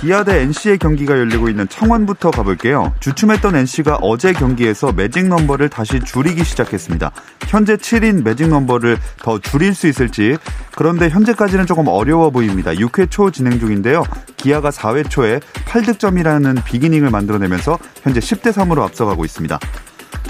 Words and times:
기아 0.00 0.24
대 0.24 0.40
NC의 0.40 0.78
경기가 0.78 1.18
열리고 1.18 1.50
있는 1.50 1.68
청원부터 1.68 2.30
가볼게요. 2.30 2.94
주춤했던 3.00 3.54
NC가 3.54 3.98
어제 4.00 4.32
경기에서 4.32 4.92
매직 4.92 5.28
넘버를 5.28 5.68
다시 5.68 6.00
줄이기 6.00 6.42
시작했습니다. 6.42 7.10
현재 7.48 7.76
7인 7.76 8.24
매직 8.24 8.48
넘버를 8.48 8.96
더 9.18 9.38
줄일 9.38 9.74
수 9.74 9.88
있을지 9.88 10.38
그런데 10.74 11.10
현재까지는 11.10 11.66
조금 11.66 11.86
어려워 11.88 12.30
보입니다. 12.30 12.70
6회 12.70 13.10
초 13.10 13.30
진행 13.30 13.60
중인데요. 13.60 14.04
기아가 14.38 14.70
4회 14.70 15.10
초에 15.10 15.38
8득점이라는 15.66 16.64
비기닝을 16.64 17.10
만들어내면서 17.10 17.78
현재 18.02 18.20
10대 18.20 18.52
3으로 18.52 18.80
앞서가고 18.80 19.26
있습니다. 19.26 19.58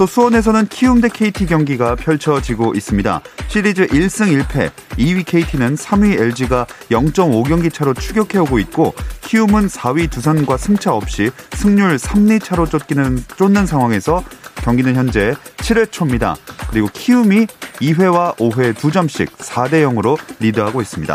또 0.01 0.07
수원에서는 0.07 0.69
키움 0.69 1.03
대 1.03 1.11
KT 1.11 1.45
경기가 1.45 1.95
펼쳐지고 1.95 2.73
있습니다. 2.75 3.21
시리즈 3.49 3.87
1승 3.87 4.47
1패, 4.47 4.71
2위 4.97 5.27
KT는 5.27 5.75
3위 5.75 6.19
LG가 6.19 6.65
0.5경기 6.91 7.71
차로 7.71 7.93
추격해오고 7.93 8.59
있고 8.61 8.95
키움은 9.21 9.67
4위 9.67 10.11
두산과 10.11 10.57
승차 10.57 10.95
없이 10.95 11.31
승률 11.53 11.97
3리 11.97 12.43
차로 12.43 12.65
쫓기는 12.65 13.23
쫓는 13.37 13.67
상황에서 13.67 14.25
경기는 14.63 14.97
현재 14.97 15.35
7회 15.59 15.93
초입니다. 15.93 16.35
그리고 16.71 16.89
키움이 16.91 17.47
2회와 17.83 18.37
5회 18.37 18.73
2점씩 18.73 19.27
4대 19.27 19.85
0으로 19.85 20.19
리드하고 20.39 20.81
있습니다. 20.81 21.15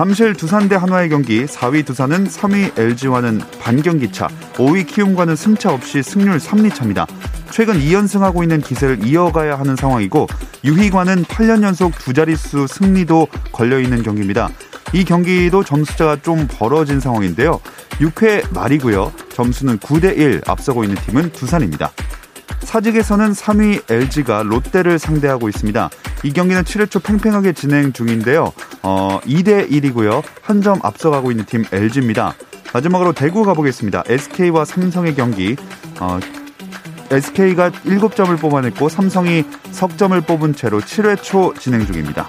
잠실 0.00 0.32
두산 0.32 0.66
대 0.66 0.76
한화의 0.76 1.10
경기 1.10 1.44
4위 1.44 1.84
두산은 1.84 2.26
3위 2.26 2.78
LG와는 2.78 3.38
반경기 3.60 4.10
차, 4.12 4.28
5위 4.54 4.86
키움과는 4.86 5.36
승차 5.36 5.74
없이 5.74 6.02
승률 6.02 6.38
3리 6.38 6.74
차입니다. 6.74 7.06
최근 7.50 7.78
2연승하고 7.78 8.42
있는 8.42 8.62
기세를 8.62 9.06
이어가야 9.06 9.58
하는 9.58 9.76
상황이고 9.76 10.26
유희관은 10.64 11.24
8년 11.24 11.62
연속 11.62 11.92
두 11.98 12.14
자릿수 12.14 12.66
승리도 12.66 13.28
걸려있는 13.52 14.02
경기입니다. 14.02 14.48
이 14.94 15.04
경기도 15.04 15.62
점수차가 15.62 16.22
좀 16.22 16.48
벌어진 16.48 16.98
상황인데요. 16.98 17.60
6회 17.98 18.54
말이고요. 18.54 19.12
점수는 19.34 19.80
9대1 19.80 20.48
앞서고 20.48 20.82
있는 20.82 20.96
팀은 20.96 21.32
두산입니다. 21.32 21.92
사직에서는 22.70 23.32
3위 23.32 23.90
LG가 23.90 24.44
롯데를 24.44 25.00
상대하고 25.00 25.48
있습니다. 25.48 25.90
이 26.22 26.32
경기는 26.32 26.62
7회 26.62 26.88
초 26.88 27.00
팽팽하게 27.00 27.52
진행 27.52 27.92
중인데요. 27.92 28.52
어, 28.82 29.18
2대 29.24 29.68
1이고요. 29.68 30.22
한 30.42 30.60
점 30.62 30.78
앞서가고 30.82 31.30
있는 31.32 31.46
팀 31.46 31.64
LG입니다. 31.72 32.34
마지막으로 32.72 33.12
대구 33.14 33.42
가보겠습니다. 33.44 34.04
SK와 34.06 34.64
삼성의 34.66 35.14
경기. 35.16 35.56
어, 35.98 36.20
SK가 37.10 37.70
7점을 37.70 38.38
뽑아냈고 38.38 38.88
삼성이 38.88 39.42
석점을 39.72 40.20
뽑은 40.20 40.54
채로 40.54 40.80
7회 40.80 41.20
초 41.22 41.52
진행 41.54 41.84
중입니다. 41.86 42.28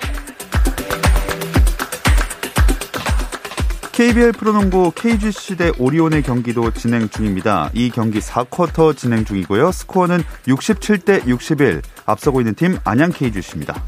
KBL 4.02 4.32
프로농구 4.32 4.94
KGC 4.96 5.58
대 5.58 5.72
오리온의 5.78 6.24
경기도 6.24 6.72
진행 6.72 7.08
중입니다. 7.08 7.70
이 7.76 7.92
경기 7.92 8.18
4쿼터 8.18 8.98
진행 8.98 9.26
중이고요. 9.26 9.72
스코어는 9.72 10.24
67대 10.48 11.28
61 11.28 11.84
앞서고 12.08 12.42
있는 12.42 12.56
팀 12.56 12.80
안양 12.84 13.12
KGC입니다. 13.12 13.80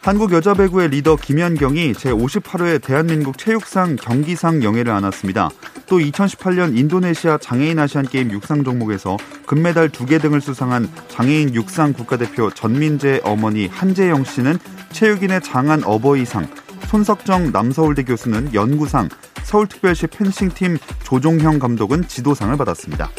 한국 0.00 0.32
여자 0.32 0.52
배구의 0.54 0.88
리더 0.88 1.14
김연경이 1.14 1.92
제58회 1.92 2.82
대한민국 2.82 3.38
체육상 3.38 3.94
경기상 3.94 4.64
영예를 4.64 4.92
안았습니다. 4.92 5.50
또 5.86 5.98
2018년 5.98 6.76
인도네시아 6.76 7.38
장애인 7.38 7.78
아시안 7.78 8.04
게임 8.04 8.32
육상 8.32 8.64
종목에서 8.64 9.16
금메달 9.46 9.90
2개 9.90 10.20
등을 10.20 10.40
수상한 10.40 10.90
장애인 11.06 11.54
육상 11.54 11.92
국가대표 11.92 12.50
전민재 12.50 13.20
어머니 13.22 13.68
한재영 13.68 14.24
씨는 14.24 14.58
체육인의 14.90 15.40
장한 15.42 15.84
어버이상, 15.84 16.46
손석정 16.94 17.50
남서울대 17.50 18.04
교수는 18.04 18.54
연구상, 18.54 19.08
서울특별시 19.42 20.06
펜싱팀 20.06 20.78
조종형 21.02 21.58
감독은 21.58 22.06
지도상을 22.06 22.56
받았습니다. 22.56 23.10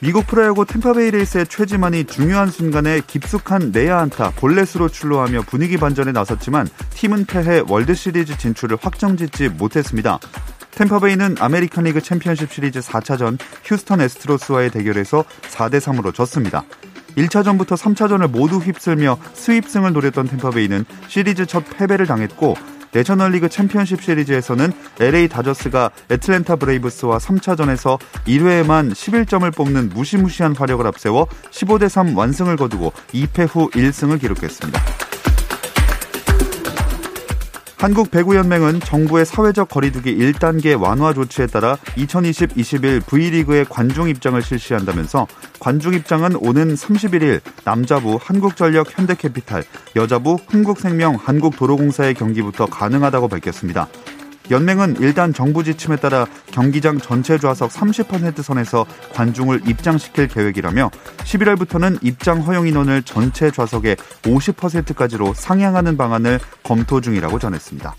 미국 0.00 0.26
프로야구 0.26 0.64
템파베이 0.64 1.10
레이스의 1.10 1.48
최지만이 1.48 2.04
중요한 2.04 2.50
순간에 2.50 3.02
깊숙한 3.06 3.72
내야 3.72 3.98
안타 3.98 4.30
볼넷으로 4.30 4.88
출루하며 4.88 5.42
분위기 5.42 5.76
반전에 5.76 6.12
나섰지만 6.12 6.66
팀은 6.94 7.26
패해 7.26 7.64
월드시리즈 7.68 8.38
진출을 8.38 8.78
확정짓지 8.80 9.50
못했습니다. 9.50 10.18
템파베이는 10.70 11.36
아메리칸 11.40 11.84
리그 11.84 12.00
챔피언십 12.00 12.50
시리즈 12.50 12.80
4차전 12.80 13.38
휴스턴 13.64 14.00
애스트로스와의 14.00 14.70
대결에서 14.70 15.26
4대3으로 15.42 16.14
졌습니다. 16.14 16.64
1차전부터 17.16 17.76
3차전을 17.76 18.30
모두 18.30 18.58
휩쓸며 18.58 19.18
스윕승을 19.34 19.92
노렸던 19.92 20.28
템파베이는 20.28 20.84
시리즈 21.08 21.46
첫 21.46 21.64
패배를 21.76 22.06
당했고 22.06 22.54
내셔널리그 22.92 23.48
챔피언십 23.48 24.02
시리즈에서는 24.02 24.72
LA 25.00 25.28
다저스가 25.28 25.90
애틀랜타 26.10 26.56
브레이브스와 26.56 27.18
3차전에서 27.18 27.98
1회에만 28.26 28.92
11점을 28.92 29.54
뽑는 29.54 29.90
무시무시한 29.90 30.54
화력을 30.54 30.86
앞세워 30.86 31.26
15대 31.50 31.88
3 31.88 32.16
완승을 32.16 32.56
거두고 32.56 32.92
2패 33.12 33.48
후 33.50 33.68
1승을 33.70 34.20
기록했습니다. 34.20 34.80
한국 37.84 38.10
배구연맹은 38.10 38.80
정부의 38.80 39.26
사회적 39.26 39.68
거리두기 39.68 40.16
1단계 40.16 40.80
완화 40.80 41.12
조치에 41.12 41.46
따라 41.46 41.76
2020-21 41.98 43.04
V리그의 43.06 43.66
관중 43.66 44.08
입장을 44.08 44.40
실시한다면서 44.40 45.26
관중 45.60 45.92
입장은 45.92 46.36
오는 46.36 46.74
31일 46.76 47.42
남자부 47.62 48.18
한국전력 48.18 48.98
현대캐피탈, 48.98 49.64
여자부 49.96 50.38
흥국생명 50.48 51.16
한국도로공사의 51.16 52.14
경기부터 52.14 52.64
가능하다고 52.64 53.28
밝혔습니다. 53.28 53.86
연맹은 54.50 54.96
일단 55.00 55.32
정부 55.32 55.64
지침에 55.64 55.96
따라 55.96 56.26
경기장 56.50 56.98
전체 56.98 57.38
좌석 57.38 57.70
30% 57.70 58.42
선에서 58.42 58.86
관중을 59.14 59.68
입장시킬 59.68 60.28
계획이라며 60.28 60.90
11월부터는 61.18 61.98
입장 62.02 62.40
허용 62.40 62.66
인원을 62.66 63.02
전체 63.02 63.50
좌석의 63.50 63.96
50%까지로 64.22 65.34
상향하는 65.34 65.96
방안을 65.96 66.40
검토 66.62 67.00
중이라고 67.00 67.38
전했습니다. 67.38 67.94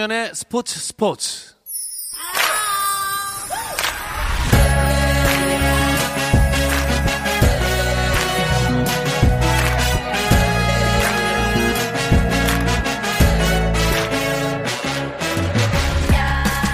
김종현의 0.00 0.30
스포츠 0.34 0.78
스포츠. 0.78 1.54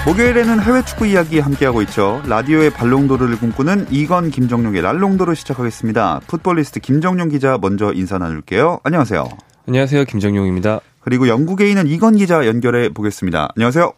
목요일에는 0.07 0.61
해외 0.61 0.83
축구 0.85 1.07
이야기 1.07 1.41
함께하고 1.41 1.83
있죠. 1.83 2.23
라디오의 2.27 2.71
발롱도르를 2.71 3.39
꿈꾸는 3.39 3.89
이건 3.91 4.31
김정용의 4.31 4.83
랄롱도르 4.83 5.35
시작하겠습니다. 5.35 6.21
풋볼리스트 6.29 6.79
김정용 6.79 7.31
기자 7.31 7.59
먼저 7.59 7.93
인사 7.93 8.19
나눌게요. 8.19 8.81
안녕하세요. 8.85 9.29
안녕하세요. 9.67 10.05
김정용입니다. 10.05 10.81
그리고 11.07 11.29
영국에 11.29 11.69
있는 11.69 11.87
이건 11.87 12.17
기자 12.17 12.49
연결해 12.49 12.89
보겠습니다. 12.89 13.51
안녕하세요. 13.55 13.93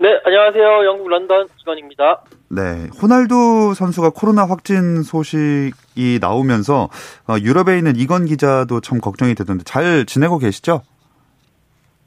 네, 0.00 0.08
안녕하세요. 0.24 0.86
영국 0.86 1.08
런던 1.08 1.46
이건입니다. 1.60 2.24
네, 2.50 2.88
호날두 3.00 3.74
선수가 3.76 4.10
코로나 4.10 4.44
확진 4.44 5.04
소식이 5.04 6.18
나오면서 6.20 6.88
어, 7.28 7.36
유럽에 7.40 7.78
있는 7.78 7.94
이건 7.94 8.26
기자도 8.26 8.80
참 8.80 8.98
걱정이 8.98 9.36
되던데 9.36 9.62
잘 9.62 10.04
지내고 10.04 10.38
계시죠? 10.38 10.82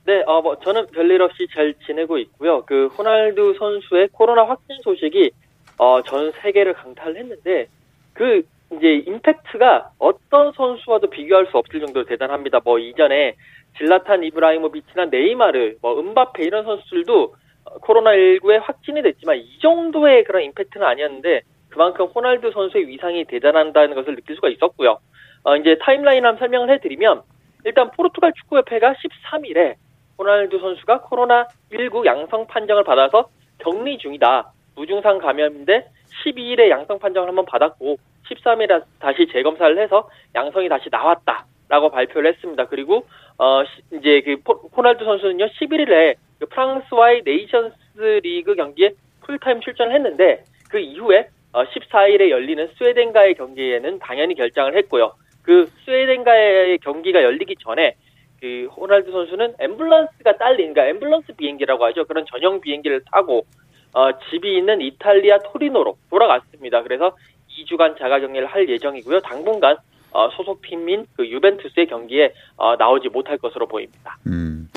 네, 0.05 0.21
어, 0.27 0.41
뭐 0.41 0.59
저는 0.59 0.87
별일 0.87 1.21
없이 1.21 1.47
잘 1.53 1.73
지내고 1.85 2.17
있고요. 2.17 2.65
그 2.65 2.87
호날두 2.87 3.55
선수의 3.57 4.09
코로나 4.11 4.43
확진 4.49 4.75
소식이 4.83 5.31
어, 5.77 6.01
전 6.03 6.33
세계를 6.41 6.73
강탈했는데 6.73 7.69
그 8.11 8.41
이제 8.73 9.01
임팩트가 9.07 9.91
어떤 9.97 10.51
선수와도 10.51 11.09
비교할 11.09 11.47
수 11.49 11.57
없을 11.57 11.79
정도로 11.79 12.05
대단합니다. 12.05 12.59
뭐 12.65 12.79
이전에 12.79 13.35
질라탄 13.77 14.23
이브라이모비치나 14.23 15.05
네이마르, 15.05 15.75
뭐 15.81 15.99
은바페 15.99 16.43
이런 16.43 16.65
선수들도 16.65 17.35
코로나19에 17.81 18.59
확진이 18.61 19.01
됐지만 19.01 19.37
이 19.37 19.59
정도의 19.59 20.23
그런 20.23 20.43
임팩트는 20.43 20.85
아니었는데 20.85 21.41
그만큼 21.69 22.05
호날두 22.05 22.51
선수의 22.51 22.87
위상이 22.87 23.25
대단한다는 23.25 23.95
것을 23.95 24.15
느낄 24.15 24.35
수가 24.35 24.49
있었고요. 24.49 24.97
어, 25.43 25.55
이제 25.57 25.77
타임라인 25.81 26.25
한번 26.25 26.39
설명을 26.39 26.69
해드리면 26.71 27.21
일단 27.65 27.91
포르투갈 27.91 28.33
축구협회가 28.33 28.93
13일에 28.93 29.75
호날두 30.17 30.59
선수가 30.59 31.01
코로나19 31.01 32.05
양성 32.05 32.47
판정을 32.47 32.83
받아서 32.83 33.29
격리 33.59 33.97
중이다. 33.97 34.51
무증상 34.75 35.19
감염인데 35.19 35.87
12일에 36.23 36.69
양성 36.69 36.99
판정을 36.99 37.27
한번 37.27 37.45
받았고 37.45 37.97
13일에 38.29 38.83
다시 38.99 39.27
재검사를 39.31 39.77
해서 39.77 40.09
양성이 40.35 40.69
다시 40.69 40.89
나왔다 40.91 41.45
라고 41.69 41.89
발표를 41.89 42.33
했습니다. 42.33 42.67
그리고 42.67 43.05
어 43.37 43.63
이제 43.93 44.21
그 44.21 44.35
호날두 44.75 45.03
선수는요 45.03 45.47
11일에 45.47 46.15
그 46.39 46.45
프랑스와의 46.45 47.23
네이션스 47.25 48.21
리그 48.23 48.55
경기에 48.55 48.91
풀타임 49.21 49.59
출전을 49.61 49.93
했는데 49.93 50.43
그 50.69 50.79
이후에 50.79 51.27
14일에 51.53 52.27
어, 52.27 52.29
열리는 52.29 52.69
스웨덴과의 52.77 53.35
경기에는 53.35 53.99
당연히 53.99 54.35
결장을 54.35 54.75
했고요. 54.77 55.13
그 55.43 55.65
스웨덴과의 55.85 56.79
경기가 56.79 57.23
열리기 57.23 57.55
전에 57.59 57.95
그 58.39 58.67
호날두 58.75 59.11
선수는 59.11 59.55
앰뷸런스가 59.57 60.37
딸린 60.37 60.73
그러니까 60.73 60.99
앰뷸런스 60.99 61.37
비행기라고 61.37 61.85
하죠. 61.85 62.05
그런 62.05 62.25
전용 62.25 62.61
비행기를 62.61 63.01
타고 63.11 63.45
어, 63.93 64.11
집이 64.29 64.57
있는 64.57 64.81
이탈리아 64.81 65.39
토리노로 65.39 65.97
돌아갔습니다. 66.09 66.83
그래서 66.83 67.15
2주간 67.49 67.97
자가격리를 67.97 68.45
할 68.45 68.69
예정이고요. 68.69 69.21
당분간 69.21 69.77
어, 70.11 70.29
소속팀인 70.31 71.05
그 71.15 71.27
유벤투스의 71.27 71.87
경기에 71.87 72.33
어, 72.55 72.75
나오지 72.75 73.09
못할 73.09 73.37
것으로 73.37 73.67
보입니다. 73.67 74.17
음, 74.27 74.69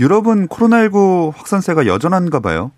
유럽은 0.00 0.48
코로나19 0.48 1.32
확산세가 1.36 1.86
여전한가 1.86 2.40
봐요. 2.40 2.72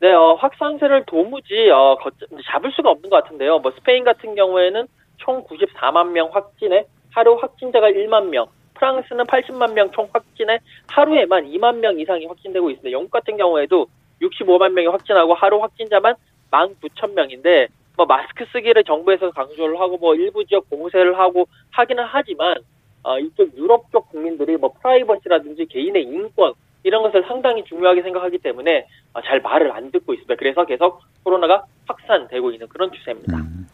네, 0.00 0.12
어, 0.12 0.34
확산세를 0.34 1.04
도무지 1.06 1.70
어, 1.70 1.96
거, 2.00 2.10
잡을 2.50 2.70
수가 2.72 2.90
없는 2.90 3.10
것 3.10 3.22
같은데요. 3.22 3.58
뭐 3.58 3.72
스페인 3.72 4.04
같은 4.04 4.34
경우에는 4.34 4.86
총 5.18 5.42
94만 5.44 6.10
명 6.10 6.28
확진에 6.32 6.84
하루 7.10 7.34
확진자가 7.40 7.88
1만 7.90 8.26
명, 8.28 8.46
프랑스는 8.74 9.24
80만 9.24 9.72
명 9.72 9.90
총 9.92 10.08
확진에 10.12 10.58
하루에만 10.88 11.46
2만 11.46 11.76
명 11.76 11.98
이상이 11.98 12.26
확진되고 12.26 12.70
있습니다. 12.70 12.92
영국 12.92 13.10
같은 13.10 13.36
경우에도 13.38 13.86
65만 14.20 14.72
명이 14.72 14.88
확진하고 14.88 15.34
하루 15.34 15.62
확진자만 15.62 16.14
19,000명인데 16.50 17.68
뭐 17.96 18.06
마스크 18.06 18.44
쓰기를 18.52 18.84
정부에서 18.84 19.30
강조를 19.30 19.80
하고 19.80 19.96
뭐 19.96 20.14
일부 20.14 20.44
지역 20.44 20.68
봉쇄를 20.70 21.18
하고 21.18 21.46
하기는 21.70 22.04
하지만 22.06 22.56
어, 23.02 23.18
이쪽 23.18 23.56
유럽 23.56 23.90
쪽 23.92 24.10
국민들이 24.10 24.56
뭐 24.56 24.72
프라이버시라든지 24.80 25.66
개인의 25.66 26.02
인권 26.02 26.52
이런 26.82 27.02
것을 27.02 27.24
상당히 27.26 27.64
중요하게 27.64 28.02
생각하기 28.02 28.38
때문에 28.38 28.86
어, 29.14 29.20
잘 29.22 29.40
말을 29.40 29.72
안 29.72 29.90
듣고 29.90 30.12
있습니다. 30.14 30.34
그래서 30.36 30.64
계속 30.64 31.00
코로나가 31.22 31.64
확산되고 31.86 32.50
있는 32.52 32.68
그런 32.68 32.90
추세입니다. 32.92 33.36
음. 33.38 33.66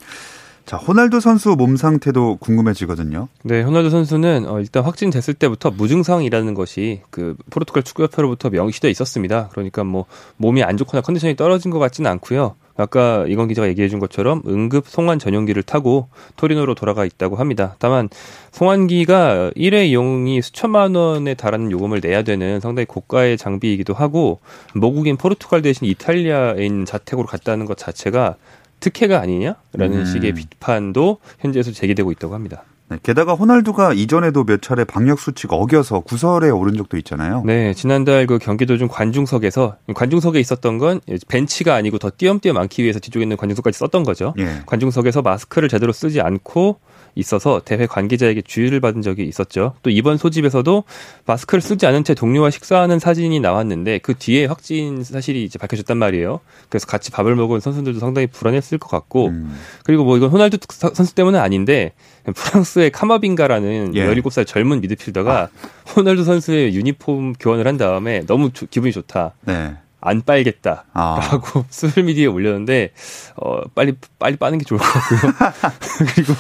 자, 0.65 0.77
호날두 0.77 1.21
선수 1.21 1.55
몸 1.57 1.77
상태도 1.77 2.37
궁금해지거든요. 2.37 3.29
네, 3.43 3.63
호날두 3.63 3.91
선수는 3.91 4.49
어, 4.49 4.61
일단 4.61 4.85
확진됐을 4.85 5.35
때부터 5.35 5.71
무증상이라는 5.71 6.55
것이 6.55 7.03
그 7.11 7.37
포르투갈 7.51 7.83
축구협회로부터 7.83 8.51
명시돼 8.51 8.89
있었습니다. 8.91 9.49
그러니까 9.51 9.85
뭐 9.85 10.07
몸이 10.37 10.63
안 10.63 10.77
좋거나 10.77 11.03
컨디션이 11.03 11.37
떨어진 11.37 11.71
것 11.71 11.79
같지는 11.79 12.11
않고요. 12.13 12.55
아까 12.77 13.25
이건 13.29 13.49
기자가 13.49 13.69
얘기해 13.69 13.89
준 13.89 13.99
것처럼 13.99 14.43
응급 14.47 14.89
송환 14.89 15.19
전용기를 15.19 15.63
타고 15.63 16.09
토리노로 16.37 16.75
돌아가 16.75 17.05
있다고 17.05 17.37
합니다. 17.37 17.77
다만 17.79 18.09
송환기가 18.53 19.53
1회 19.57 19.87
이용이 19.89 20.43
수천만 20.43 20.95
원에 20.95 21.35
달하는 21.35 21.71
요금을 21.71 22.01
내야 22.03 22.23
되는 22.23 22.61
상당히 22.61 22.87
고가의 22.87 23.37
장비이기도 23.37 23.95
하고 23.95 24.41
모국인 24.75 25.17
포르투갈 25.17 25.63
대신 25.63 25.87
이탈리아에 25.87 26.65
있는 26.65 26.85
자택으로 26.85 27.27
갔다는 27.27 27.67
것 27.67 27.77
자체가 27.77 28.37
특혜가 28.81 29.21
아니냐라는 29.21 30.01
음. 30.01 30.05
식의 30.05 30.33
비판도 30.33 31.19
현재에서 31.39 31.71
제기되고 31.71 32.11
있다고 32.13 32.35
합니다. 32.35 32.65
네, 32.93 32.99
게다가 33.03 33.33
호날두가 33.33 33.95
이전에도 33.95 34.45
몇 34.45 34.61
차례 34.61 34.85
방역 34.85 35.19
수칙 35.19 35.53
어겨서 35.53 36.01
구설에 36.01 36.51
오른 36.51 36.77
적도 36.77 36.99
있잖아요. 36.99 37.43
네, 37.47 37.73
지난달 37.73 38.27
그 38.27 38.39
경기도 38.39 38.77
중 38.77 38.89
관중석에서 38.89 39.77
관중석에 39.95 40.39
있었던 40.39 40.79
건 40.79 41.01
벤치가 41.29 41.75
아니고 41.75 41.99
더 41.99 42.11
띄엄띄엄 42.17 42.55
많기 42.55 42.83
위해서 42.83 43.01
뒤쪽에 43.01 43.23
있는 43.23 43.37
관중석까지 43.39 43.79
썼던 43.79 44.03
거죠. 44.05 44.35
예. 44.39 44.61
관중석에서 44.67 45.23
마스크를 45.23 45.69
제대로 45.71 45.93
쓰지 45.93 46.21
않고 46.21 46.81
있어서 47.15 47.61
대회 47.65 47.87
관계자에게 47.87 48.43
주의를 48.43 48.81
받은 48.81 49.03
적이 49.03 49.25
있었죠. 49.25 49.75
또 49.83 49.91
이번 49.91 50.17
소집에서도 50.17 50.85
마스크를 51.27 51.61
쓰지 51.61 51.87
않은 51.87 52.05
채 52.05 52.15
동료와 52.15 52.51
식사하는 52.51 52.99
사진이 52.99 53.41
나왔는데 53.41 53.99
그 53.99 54.15
뒤에 54.15 54.47
확진 54.47 55.05
사실이 55.05 55.45
이제 55.45 55.59
밝혀졌단 55.59 55.97
말이에요. 55.97 56.41
그래서 56.69 56.87
같이 56.87 57.11
밥을 57.11 57.35
먹은 57.37 57.61
선수들도 57.61 57.99
상당히 57.99 58.27
불안했을 58.27 58.79
것 58.79 58.89
같고 58.89 59.29
음. 59.29 59.55
그리고 59.85 60.05
뭐 60.05 60.17
이건 60.17 60.31
호날두 60.31 60.59
선수 60.69 61.15
때문은 61.15 61.39
아닌데 61.39 61.93
프랑스의 62.35 62.91
카마빙가라는 62.91 63.95
예. 63.95 64.07
17살 64.07 64.47
젊은 64.47 64.81
미드필더가 64.81 65.33
아. 65.33 65.49
호날두 65.97 66.25
선수의 66.25 66.75
유니폼 66.75 67.35
교환을 67.35 67.67
한 67.67 67.77
다음에 67.77 68.25
너무 68.27 68.53
조, 68.53 68.67
기분이 68.67 68.93
좋다. 68.93 69.35
네. 69.43 69.75
안 70.03 70.21
빨겠다라고 70.21 70.85
아. 70.95 71.41
소셜 71.71 72.05
미디어에 72.05 72.27
올렸는데 72.27 72.91
어 73.37 73.63
빨리 73.75 73.95
빨리 74.19 74.37
빠는 74.37 74.59
게 74.59 74.65
좋을 74.65 74.81
것 74.81 74.87
같고요. 74.87 75.33
그리고 76.15 76.35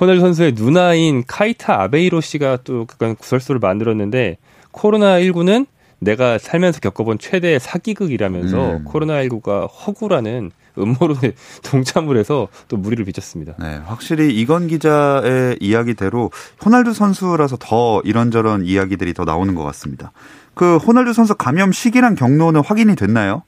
호날두 0.00 0.20
선수의 0.22 0.52
누나인 0.52 1.22
카티아 1.26 1.80
아베이로 1.82 2.22
씨가 2.22 2.58
또 2.64 2.86
그간 2.86 3.14
구설수를 3.14 3.60
만들었는데 3.60 4.38
코로나 4.72 5.20
19는 5.20 5.66
내가 5.98 6.38
살면서 6.38 6.80
겪어본 6.80 7.18
최대 7.18 7.58
사기극이라면서 7.58 8.70
음. 8.78 8.84
코로나19가 8.86 9.68
허구라는 9.70 10.50
음모론에 10.78 11.32
동참을 11.62 12.16
해서 12.16 12.48
또 12.68 12.76
무리를 12.76 13.04
빚었습니다. 13.04 13.54
네, 13.58 13.80
확실히 13.84 14.34
이건 14.34 14.68
기자의 14.68 15.58
이야기대로 15.60 16.30
호날두 16.64 16.94
선수라서 16.94 17.56
더 17.60 18.00
이런저런 18.04 18.64
이야기들이 18.64 19.12
더 19.14 19.24
나오는 19.24 19.54
것 19.54 19.62
같습니다. 19.64 20.12
그 20.54 20.76
호날두 20.76 21.12
선수 21.12 21.36
감염 21.36 21.72
시기랑 21.72 22.14
경로는 22.14 22.62
확인이 22.64 22.94
됐나요? 22.94 23.42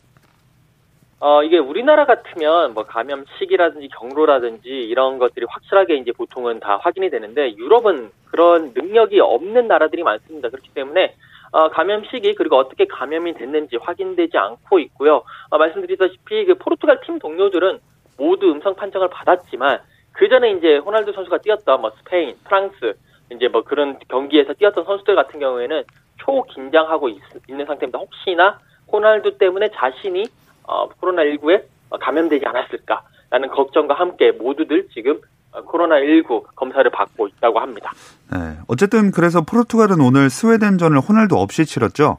어, 1.21 1.43
이게 1.43 1.59
우리나라 1.59 2.05
같으면 2.05 2.75
뭐 2.75 2.85
감염 2.85 3.25
시기라든지 3.39 3.89
경로라든지 3.89 4.69
이런 4.69 5.19
것들이 5.19 5.47
확실하게 5.49 5.97
이제 5.97 6.13
보통은 6.13 6.61
다 6.61 6.79
확인이 6.83 7.09
되는데 7.11 7.57
유럽은 7.57 8.11
그런 8.27 8.73
능력이 8.75 9.21
없는 9.21 9.67
나라들이 9.67 10.03
많습니다. 10.03 10.51
그렇기 10.51 10.71
때문에 10.75 11.15
어, 11.53 11.71
감염 11.71 12.05
시기 12.11 12.35
그리고 12.35 12.57
어떻게 12.57 12.87
감염이 12.87 13.35
됐는지 13.35 13.77
확인되지 13.77 14.37
않고 14.37 14.81
있고요. 14.81 15.23
어, 15.51 15.59
말씀드렸다시피 15.59 16.45
그 16.47 16.55
포르투갈 16.57 17.01
팀 17.07 17.19
동료들은 17.19 17.79
모두 18.19 18.51
음성 18.51 18.75
판정을 18.75 19.09
받았지만 19.09 19.81
그 20.13 20.29
전에 20.29 20.53
이제 20.53 20.77
호날두 20.77 21.13
선수가 21.13 21.39
뛰었던 21.39 21.81
뭐 21.81 21.93
스페인, 21.99 22.37
프랑스 22.45 22.95
이제 23.33 23.49
뭐 23.49 23.63
그런 23.63 23.99
경기에서 24.09 24.53
뛰었던 24.55 24.85
선수들 24.85 25.15
같은 25.15 25.41
경우에는 25.41 25.85
초긴장하고 26.25 27.09
있, 27.09 27.21
는 27.49 27.67
상태입니다. 27.67 27.99
혹시나 27.99 28.59
호날두 28.91 29.39
때문에 29.39 29.71
자신이 29.75 30.25
어, 30.65 30.89
코로나19에 30.89 31.65
감염되지 32.01 32.45
않았을까라는 32.47 33.49
걱정과 33.51 33.95
함께 33.95 34.33
모두들 34.33 34.89
지금 34.95 35.21
코로나19 35.53 36.45
검사를 36.57 36.89
받고 36.91 37.29
있다고 37.29 37.61
합니다. 37.61 37.93
네. 38.33 38.57
어쨌든 38.69 39.11
그래서 39.13 39.43
포르투갈은 39.43 40.01
오늘 40.01 40.31
스웨덴전을 40.31 40.99
호날두 40.99 41.37
없이 41.37 41.65
치렀죠? 41.65 42.19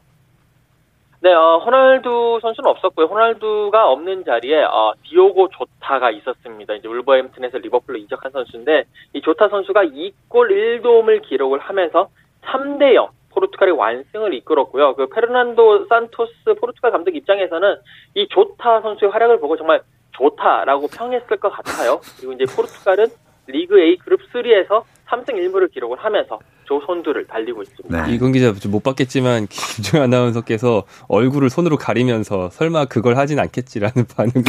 네, 1.22 1.34
어, 1.34 1.58
호날두 1.58 2.40
선수는 2.42 2.70
없었고요. 2.70 3.08
호날두가 3.08 3.88
없는 3.90 4.26
자리에 4.26 4.64
어, 4.64 4.94
디오고 5.04 5.50
조타가 5.50 6.12
있었습니다. 6.12 6.76
이제 6.76 6.88
울버햄튼에서 6.88 7.58
리버풀로 7.58 7.98
이적한 7.98 8.32
선수인데 8.32 8.84
이 9.14 9.22
조타 9.22 9.50
선수가 9.50 9.86
2골 9.86 10.82
1도움을 10.82 11.28
기록을 11.28 11.60
하면서 11.60 12.10
3대 12.44 12.94
0 12.94 13.08
포르투갈의 13.36 13.76
완승을 13.76 14.34
이끌었고요. 14.34 14.96
그 14.96 15.08
페르난도 15.08 15.88
산토스 15.88 16.56
포르투갈 16.60 16.92
감독 16.92 17.16
입장에서는 17.16 17.76
이 18.16 18.28
조타 18.30 18.82
선수의 18.82 19.12
활약을 19.12 19.40
보고 19.40 19.58
정말 19.58 19.82
좋다라고 20.12 20.88
평했을 20.88 21.38
것 21.38 21.50
같아요. 21.50 22.00
그리고 22.18 22.34
이제 22.34 22.46
포르투갈은 22.56 23.08
리그 23.48 23.80
A 23.80 23.98
그룹 23.98 24.22
3에서 24.34 24.84
3승 25.08 25.34
1무를 25.36 25.72
기록을 25.72 25.98
하면서 26.00 26.40
조 26.66 26.76
선두를 26.76 27.28
달리고 27.28 27.62
있습니다. 27.62 28.08
네. 28.08 28.14
이건 28.14 28.32
기자 28.32 28.52
못 28.70 28.82
봤겠지만 28.82 29.46
김종 29.76 30.02
아나운서께서 30.02 30.84
얼굴을 31.08 31.52
손으로 31.52 31.78
가리면서 31.78 32.50
설마 32.50 32.86
그걸 32.86 33.18
하진 33.18 33.40
않겠지라는 33.40 34.06
반응을 34.16 34.44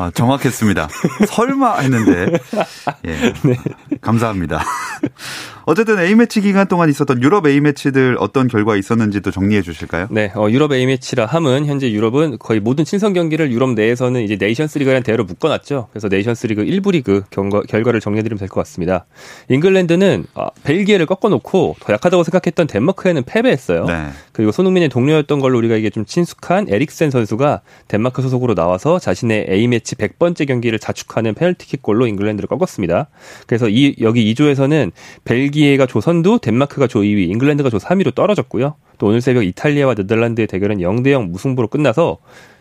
아, 0.00 0.10
정확했습니다. 0.10 0.88
설마 1.28 1.78
했는데 1.78 2.38
예. 3.06 3.10
네. 3.10 3.56
감사합니다. 4.00 4.60
어쨌든 5.70 5.98
A매치 5.98 6.40
기간 6.40 6.66
동안 6.66 6.88
있었던 6.88 7.22
유럽 7.22 7.46
A매치들 7.46 8.16
어떤 8.20 8.48
결과 8.48 8.74
있었는지도 8.74 9.30
정리해 9.30 9.60
주실까요? 9.60 10.06
네, 10.10 10.32
어, 10.34 10.48
유럽 10.48 10.72
A매치라 10.72 11.26
함은 11.26 11.66
현재 11.66 11.92
유럽은 11.92 12.38
거의 12.38 12.58
모든 12.58 12.86
친선 12.86 13.12
경기를 13.12 13.52
유럽 13.52 13.74
내에서는 13.74 14.22
이제 14.22 14.38
네이션스 14.40 14.78
리그라는 14.78 15.02
대회로 15.02 15.24
묶어놨죠. 15.24 15.88
그래서 15.90 16.08
네이션스 16.08 16.46
리그 16.46 16.64
1부 16.64 16.92
리그 16.92 17.22
경과, 17.30 17.60
결과를 17.60 18.00
정리해드리면 18.00 18.38
될 18.38 18.48
것 18.48 18.54
같습니다. 18.62 19.04
잉글랜드는 19.50 20.24
어, 20.32 20.46
벨기에를 20.64 21.04
꺾어놓고 21.04 21.76
더 21.80 21.92
약하다고 21.92 22.22
생각했던 22.24 22.66
덴마크에는 22.66 23.24
패배했어요. 23.24 23.84
네. 23.84 24.06
그리고 24.32 24.52
손흥민의 24.52 24.88
동료였던 24.88 25.38
걸로 25.38 25.58
우리가 25.58 25.76
이게 25.76 25.90
좀 25.90 26.06
친숙한 26.06 26.68
에릭센 26.70 27.10
선수가 27.10 27.60
덴마크 27.88 28.22
소속으로 28.22 28.54
나와서 28.54 28.98
자신의 28.98 29.48
A매치 29.50 29.96
100번째 29.96 30.46
경기를 30.48 30.78
자축하는 30.78 31.34
페널티킥 31.34 31.82
골로 31.82 32.06
잉글랜드를 32.06 32.48
꺾었습니다. 32.48 33.08
그래서 33.46 33.68
이 33.68 33.96
여기 34.00 34.32
2조에서는 34.32 34.92
벨기에 35.26 35.57
가 35.76 35.86
조 35.86 36.00
선두, 36.00 36.38
덴마크가 36.40 36.86
조 36.86 37.00
2위, 37.00 37.28
잉글랜드가 37.30 37.70
조 37.70 37.78
3위로 37.78 38.14
떨어졌고요. 38.14 38.74
또 38.98 39.06
오늘 39.06 39.20
새벽 39.20 39.44
이탈리아와 39.44 39.94
네덜란드의 39.94 40.46
대결은 40.46 40.78
0대 40.78 41.10
0 41.10 41.30
무승부로 41.32 41.68
끝나서 41.68 42.18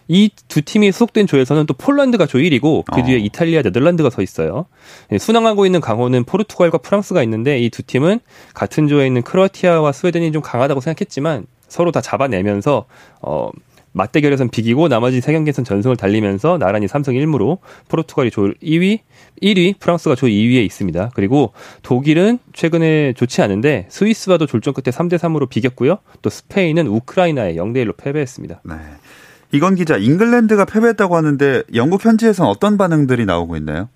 이 0.09 0.29
두 0.47 0.61
팀이 0.61 0.91
소속된 0.93 1.27
조에서는 1.27 1.65
또 1.65 1.73
폴란드가 1.73 2.25
조 2.27 2.37
1위고 2.37 2.85
그 2.85 3.03
뒤에 3.03 3.15
어. 3.15 3.17
이탈리아, 3.19 3.61
네덜란드가 3.61 4.09
서 4.09 4.21
있어요. 4.21 4.65
예, 5.11 5.17
순항하고 5.17 5.65
있는 5.65 5.81
강호는 5.81 6.23
포르투갈과 6.23 6.77
프랑스가 6.77 7.21
있는데 7.23 7.59
이 7.59 7.69
두 7.69 7.83
팀은 7.83 8.19
같은 8.53 8.87
조에 8.87 9.05
있는 9.05 9.21
크로아티아와 9.21 9.91
스웨덴이 9.91 10.31
좀 10.31 10.41
강하다고 10.41 10.79
생각했지만 10.79 11.45
서로 11.67 11.91
다 11.91 11.99
잡아내면서 11.99 12.85
어 13.21 13.49
맞대결에선 13.97 14.49
비기고 14.49 14.87
나머지 14.87 15.19
세 15.19 15.33
경기에선 15.33 15.65
전승을 15.65 15.97
달리면서 15.97 16.57
나란히 16.57 16.85
3승 16.85 17.09
1무로 17.09 17.57
포르투갈이 17.89 18.31
조 18.31 18.53
2위, 18.63 18.99
1위, 19.41 19.79
프랑스가 19.79 20.15
조 20.15 20.27
2위에 20.27 20.63
있습니다. 20.63 21.11
그리고 21.15 21.51
독일은 21.83 22.39
최근에 22.53 23.13
좋지 23.13 23.41
않은데 23.41 23.87
스위스와도 23.89 24.45
졸전 24.45 24.73
끝에 24.73 24.91
3대 24.95 25.15
3으로 25.15 25.49
비겼고요. 25.49 25.97
또 26.21 26.29
스페인은 26.29 26.87
우크라이나에 26.87 27.55
0대 27.55 27.83
1로 27.85 27.97
패배했습니다. 27.97 28.61
네. 28.63 28.75
이건 29.51 29.75
기자, 29.75 29.97
잉글랜드가 29.97 30.65
패배했다고 30.65 31.15
하는데 31.15 31.63
영국 31.73 32.03
현지에서는 32.05 32.49
어떤 32.49 32.77
반응들이 32.77 33.25
나오고 33.25 33.55
있나요? 33.57 33.89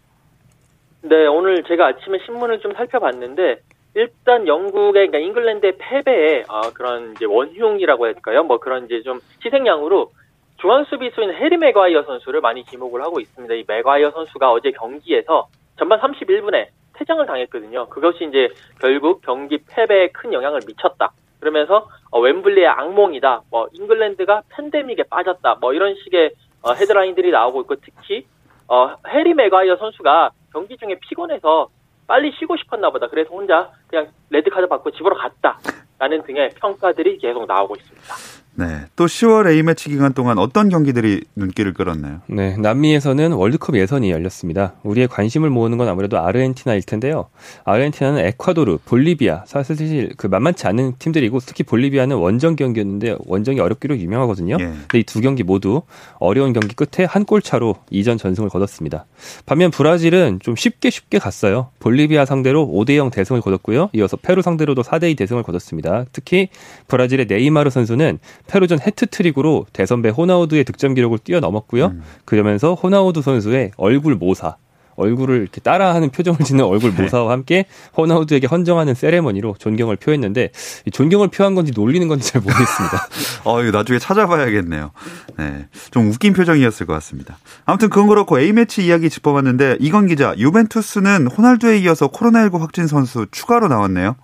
네, 1.04 1.28
오늘 1.28 1.64
제가 1.68 1.88
아침에 1.88 2.20
신문을 2.26 2.60
좀 2.60 2.74
살펴봤는데 2.74 3.62
일단 3.94 4.48
영국의 4.48 5.08
그러니까 5.08 5.18
잉글랜드의 5.20 5.74
패배에 5.78 6.46
어, 6.48 6.62
그런 6.74 7.14
이제 7.14 7.26
원흉이라고 7.26 8.06
할까요? 8.06 8.44
뭐 8.44 8.60
그런 8.60 8.86
이제 8.86 9.02
좀 9.02 9.20
희생양으로 9.44 10.12
중앙 10.58 10.86
수비수인 10.86 11.34
해리 11.34 11.58
맥과이어 11.58 12.04
선수를 12.04 12.40
많이 12.40 12.64
지목을 12.66 13.02
하고 13.02 13.20
있습니다. 13.20 13.54
이 13.56 13.64
맥과이어 13.68 14.12
선수가 14.12 14.52
어제 14.52 14.72
경기에서 14.72 15.48
전반 15.78 16.00
31분에 16.00 16.68
퇴장을 16.94 17.26
당했거든요. 17.26 17.88
그것이 17.90 18.26
이제 18.26 18.50
결국 18.80 19.22
경기 19.24 19.58
패배에 19.68 20.10
큰 20.10 20.32
영향을 20.32 20.62
미쳤다. 20.66 21.12
그러면서 21.40 21.88
어, 22.12 22.22
웸블리의 22.22 22.68
악몽이다. 22.68 23.42
뭐 23.50 23.68
잉글랜드가 23.74 24.44
팬데믹에 24.50 25.04
빠졌다. 25.10 25.56
뭐 25.60 25.74
이런 25.74 25.96
식의 25.96 26.32
어, 26.62 26.74
헤드라인들이 26.74 27.32
나오고 27.32 27.62
있고 27.62 27.76
특히 27.78 28.26
어, 28.68 28.96
해리 29.10 29.34
맥과이어 29.34 29.78
선수가 29.78 30.32
경기 30.54 30.78
중에 30.78 30.96
피곤해서 31.02 31.70
빨리 32.12 32.30
쉬고 32.38 32.58
싶었나 32.58 32.90
보다. 32.90 33.08
그래서 33.08 33.30
혼자 33.30 33.72
그냥 33.88 34.10
레드카드 34.32 34.68
받고 34.68 34.92
집으로 34.92 35.16
갔다. 35.16 35.58
라는 35.98 36.22
등의 36.24 36.50
평가들이 36.60 37.18
계속 37.20 37.46
나오고 37.46 37.78
있습니다. 37.78 38.41
네. 38.54 38.82
또 38.96 39.06
10월 39.06 39.48
A매치 39.50 39.90
기간 39.90 40.14
동안 40.14 40.38
어떤 40.38 40.68
경기들이 40.70 41.24
눈길을 41.36 41.74
끌었나요? 41.74 42.20
네. 42.28 42.58
남미에서는 42.58 43.32
월드컵 43.32 43.78
예선이 43.78 44.12
열렸습니다. 44.12 44.74
우리의 44.84 45.08
관심을 45.08 45.50
모으는 45.50 45.78
건 45.78 45.88
아무래도 45.88 46.20
아르헨티나일 46.20 46.84
텐데요. 46.84 47.30
아르헨티나는 47.64 48.20
에콰도르, 48.26 48.80
볼리비아, 48.86 49.44
사실 49.48 50.12
그 50.18 50.28
만만치 50.28 50.68
않은 50.68 50.96
팀들이고 51.00 51.40
특히 51.40 51.64
볼리비아는 51.64 52.18
원정 52.18 52.58
경기였는데 52.58 53.16
원정이 53.26 53.60
어렵기로 53.60 53.98
유명하거든요. 53.98 54.58
예. 54.60 54.66
근데 54.66 55.00
이 55.00 55.04
두 55.04 55.22
경기 55.22 55.44
모두 55.44 55.82
어려운 56.20 56.52
경기 56.54 56.76
끝에 56.76 57.06
한 57.06 57.22
골 57.26 57.42
차로 57.42 57.76
2전 57.90 58.18
전승을 58.18 58.50
거뒀습니다. 58.50 59.06
반면 59.46 59.72
브라질은 59.72 60.40
좀 60.42 60.56
쉽게 60.56 60.90
쉽게 60.90 61.20
갔어요. 61.20 61.70
볼리비아 61.80 62.26
상대로 62.26 62.68
5대 62.68 62.96
0 62.98 63.10
대승을 63.12 63.42
거뒀고요. 63.42 63.90
이어서 63.94 64.18
페루 64.18 64.42
상대로도 64.42 64.82
4대 64.82 65.10
2 65.12 65.16
대승을 65.16 65.44
거뒀습니다. 65.44 66.06
특히 66.12 66.50
브라질의 66.88 67.28
네이마르 67.28 67.70
선수는 67.70 68.20
페루전 68.48 68.80
해트트릭으로 68.86 69.66
대선배 69.74 70.10
호나우두의 70.10 70.64
득점 70.64 70.94
기록을 70.94 71.20
뛰어넘었고요. 71.20 71.88
음. 71.88 72.04
그러면서 72.26 72.74
호나우두 72.74 73.22
선수의 73.22 73.72
얼굴 73.78 74.16
모사 74.16 74.56
얼굴을 74.96 75.42
이렇게 75.42 75.62
따라하는 75.62 76.10
표정을 76.10 76.40
짓는 76.40 76.64
얼굴 76.66 76.94
네. 76.96 77.04
모사와 77.04 77.32
함께 77.32 77.66
호나우두에게 77.98 78.48
헌정하는 78.48 78.94
세레머니로 78.94 79.56
존경을 79.58 79.96
표했는데 79.96 80.52
존경을 80.92 81.30
표한 81.30 81.56
건지 81.56 81.72
놀리는 81.76 82.08
건지 82.08 82.32
잘 82.32 82.42
모르겠습니다. 82.42 83.08
어, 83.46 83.62
이거 83.62 83.78
나중에 83.78 84.00
찾아봐야겠네요. 84.00 84.92
네. 85.38 85.68
좀 85.92 86.08
웃긴 86.10 86.34
표정이었을 86.34 86.86
것 86.86 86.94
같습니다. 86.94 87.38
아무튼 87.66 87.90
그건 87.90 88.08
그렇고 88.08 88.40
A매치 88.40 88.86
이야기 88.86 89.10
짚어봤는데 89.10 89.78
이건 89.80 90.08
기자, 90.08 90.36
유벤투스는 90.38 91.28
호날두에 91.28 91.80
이어서 91.80 92.08
코로나19 92.10 92.60
확진 92.60 92.88
선수 92.88 93.26
추가로 93.32 93.68
나왔네요. 93.68 94.16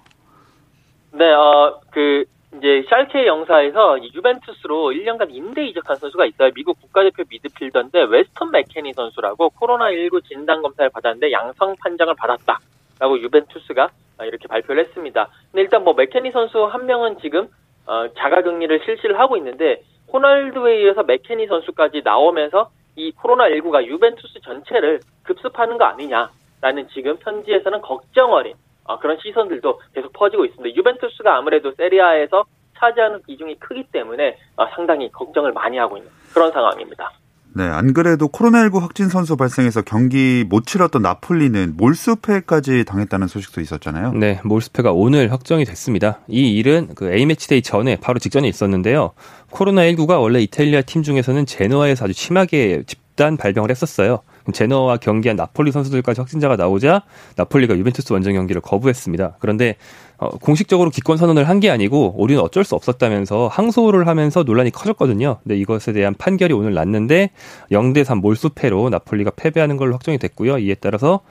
네, 1.14 1.26
어, 1.34 1.80
그 1.92 2.26
이제 2.58 2.84
샬케 2.90 3.28
영사에서 3.28 4.02
유벤투스로 4.02 4.92
1년간 4.92 5.28
임대 5.30 5.66
이적한 5.68 5.98
선수가 5.98 6.26
있어요. 6.26 6.52
미국 6.56 6.82
국가대표 6.82 7.24
미드필더인데 7.30 8.06
웨스턴 8.06 8.52
맥케니 8.52 8.94
선수라고 8.94 9.50
코로나19 9.50 10.26
진단 10.26 10.64
검사를 10.64 10.90
받았는데 10.90 11.32
양성 11.32 11.76
판정을 11.76 12.16
받았다라고 12.16 13.20
유벤투스가 13.20 13.90
이렇게 14.24 14.48
발표를 14.48 14.86
했습니다. 14.86 15.30
근데 15.52 15.62
일단 15.62 15.84
뭐 15.84 15.94
맥케니 15.94 16.32
선수 16.32 16.66
한 16.66 16.88
명은 16.88 17.20
지금 17.20 17.48
어, 17.86 18.08
자가격리를 18.18 18.82
실시를 18.86 19.20
하고 19.20 19.38
있는데 19.38 19.84
호날두에 20.12 20.82
이어서 20.82 21.04
맥케니 21.04 21.46
선수까지 21.46 22.02
나오면서 22.04 22.72
이 22.96 23.12
코로나19가 23.12 23.86
유벤투스 23.86 24.42
전체를 24.42 25.02
급습하는 25.24 25.78
거 25.78 25.86
아니냐라는 25.86 26.88
지금 26.92 27.18
현지에서는 27.22 27.82
걱정 27.82 28.34
어린 28.34 28.56
어, 28.88 29.00
그런 29.00 29.18
시선들도 29.22 29.82
계속 29.94 30.14
퍼지고 30.14 30.46
있습니다. 30.46 30.76
유벤투스가 30.76 31.38
아무래도 31.38 31.72
세리아에서 31.74 32.46
차지하는 32.80 33.22
비중이 33.28 33.60
크기 33.60 33.84
때문에 33.92 34.38
어, 34.56 34.66
상당히 34.76 35.12
걱정을 35.12 35.52
많이 35.54 35.78
하고 35.78 35.98
있는 35.98 36.10
그런 36.34 36.52
상황입니다. 36.52 37.12
네, 37.58 37.64
안 37.64 37.94
그래도 37.94 38.28
코로나19 38.28 38.80
확진 38.82 39.10
선수 39.10 39.36
발생해서 39.36 39.82
경기 39.82 40.46
못 40.48 40.68
치렀던 40.68 41.02
나폴리는 41.02 41.74
몰수패까지 41.76 42.86
당했다는 42.86 43.26
소식도 43.26 43.62
있었잖아요. 43.62 44.12
네, 44.14 44.40
몰수패가 44.44 44.92
오늘 44.92 45.32
확정이 45.32 45.66
됐습니다. 45.66 46.20
이 46.28 46.52
일은 46.56 46.90
그 46.94 47.12
A매치데이 47.12 47.64
전에 47.64 47.96
바로 48.00 48.20
직전에 48.20 48.48
있었는데요. 48.48 49.14
코로나19가 49.50 50.22
원래 50.22 50.40
이탈리아 50.42 50.82
팀 50.84 51.02
중에서는 51.02 51.48
제노아에서 51.48 52.06
아주 52.06 52.14
심하게 52.14 52.84
집단 52.86 53.38
발병을 53.38 53.72
했었어요. 53.72 54.22
제너와 54.54 54.98
경기한 54.98 55.36
나폴리 55.36 55.72
선수들까지 55.72 56.22
확진자가 56.22 56.56
나오자 56.56 57.04
나폴리가 57.36 57.78
유벤투스 57.78 58.14
원정 58.14 58.34
경기를 58.34 58.62
거부했습니다. 58.62 59.38
그런데 59.40 59.76
어, 60.20 60.30
공식적으로 60.30 60.90
기권 60.90 61.18
선언을 61.18 61.48
한 61.48 61.58
게 61.58 61.70
아니고 61.72 62.14
우리는 62.18 62.42
어쩔 62.42 62.64
수 62.64 62.76
없었다면서 62.76 63.48
항소를 63.48 64.08
하면서 64.08 64.44
논란이 64.44 64.70
커졌거든요. 64.72 65.38
근데 65.44 65.58
이것에 65.58 65.92
대한 65.92 66.14
판결이 66.14 66.54
오늘 66.54 66.74
났는데 66.76 67.32
0대 67.72 68.04
3 68.04 68.20
몰수패로 68.20 68.90
나폴리가 68.90 69.32
패배하는 69.36 69.76
걸로 69.78 69.94
확정이 69.94 70.18
됐고요. 70.20 70.60
이에 70.60 70.76
따라서 70.76 71.22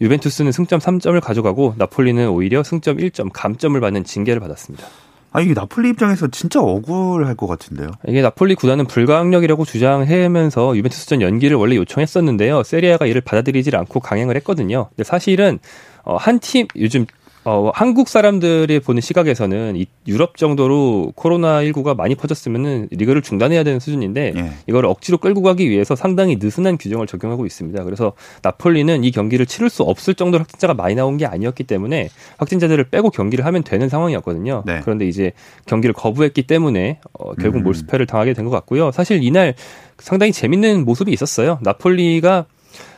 유벤투스는 0.00 0.52
승점 0.52 0.80
3점을 0.80 1.20
가져가고 1.20 1.74
나폴리는 1.76 2.28
오히려 2.30 2.62
승점 2.62 2.96
1점 2.96 3.28
감점을 3.32 3.78
받는 3.78 4.04
징계를 4.04 4.40
받았습니다. 4.40 4.86
아, 5.36 5.40
이게 5.40 5.52
나폴리 5.52 5.88
입장에서 5.90 6.28
진짜 6.28 6.60
억울할 6.60 7.34
것 7.34 7.48
같은데요. 7.48 7.88
이게 8.06 8.22
나폴리 8.22 8.54
구단은 8.54 8.86
불가항력이라고 8.86 9.64
주장하면서 9.64 10.76
유벤투스전 10.76 11.22
연기를 11.22 11.56
원래 11.56 11.74
요청했었는데요. 11.74 12.62
세리아가 12.62 13.06
이를 13.06 13.20
받아들이질 13.20 13.74
않고 13.74 13.98
강행을 13.98 14.36
했거든요. 14.36 14.86
근데 14.90 15.02
사실은 15.02 15.58
어, 16.04 16.16
한 16.16 16.38
팀 16.38 16.68
요즘 16.76 17.06
어, 17.46 17.70
한국 17.74 18.08
사람들이 18.08 18.80
보는 18.80 19.00
시각에서는 19.02 19.76
이 19.76 19.86
유럽 20.06 20.36
정도로 20.36 21.12
코로나19가 21.16 21.94
많이 21.96 22.14
퍼졌으면은 22.14 22.88
리그를 22.90 23.20
중단해야 23.20 23.64
되는 23.64 23.80
수준인데 23.80 24.32
예. 24.36 24.52
이걸 24.66 24.86
억지로 24.86 25.18
끌고 25.18 25.42
가기 25.42 25.68
위해서 25.68 25.96
상당히 25.96 26.36
느슨한 26.40 26.78
규정을 26.78 27.06
적용하고 27.06 27.44
있습니다. 27.44 27.84
그래서 27.84 28.12
나폴리는 28.42 29.04
이 29.04 29.10
경기를 29.10 29.44
치를 29.46 29.68
수 29.68 29.82
없을 29.82 30.14
정도로 30.14 30.42
확진자가 30.42 30.74
많이 30.74 30.94
나온 30.94 31.16
게 31.16 31.26
아니었기 31.26 31.64
때문에 31.64 32.08
확진자들을 32.38 32.84
빼고 32.84 33.10
경기를 33.10 33.44
하면 33.44 33.62
되는 33.62 33.88
상황이었거든요. 33.88 34.62
네. 34.64 34.80
그런데 34.82 35.06
이제 35.06 35.32
경기를 35.66 35.92
거부했기 35.92 36.44
때문에 36.46 37.00
어, 37.12 37.34
결국 37.34 37.58
음. 37.58 37.64
몰수패를 37.64 38.06
당하게 38.06 38.32
된 38.32 38.44
것 38.44 38.50
같고요. 38.50 38.90
사실 38.92 39.22
이날 39.22 39.54
상당히 39.98 40.30
재밌는 40.30 40.84
모습이 40.84 41.10
있었어요. 41.10 41.58
나폴리가 41.62 42.44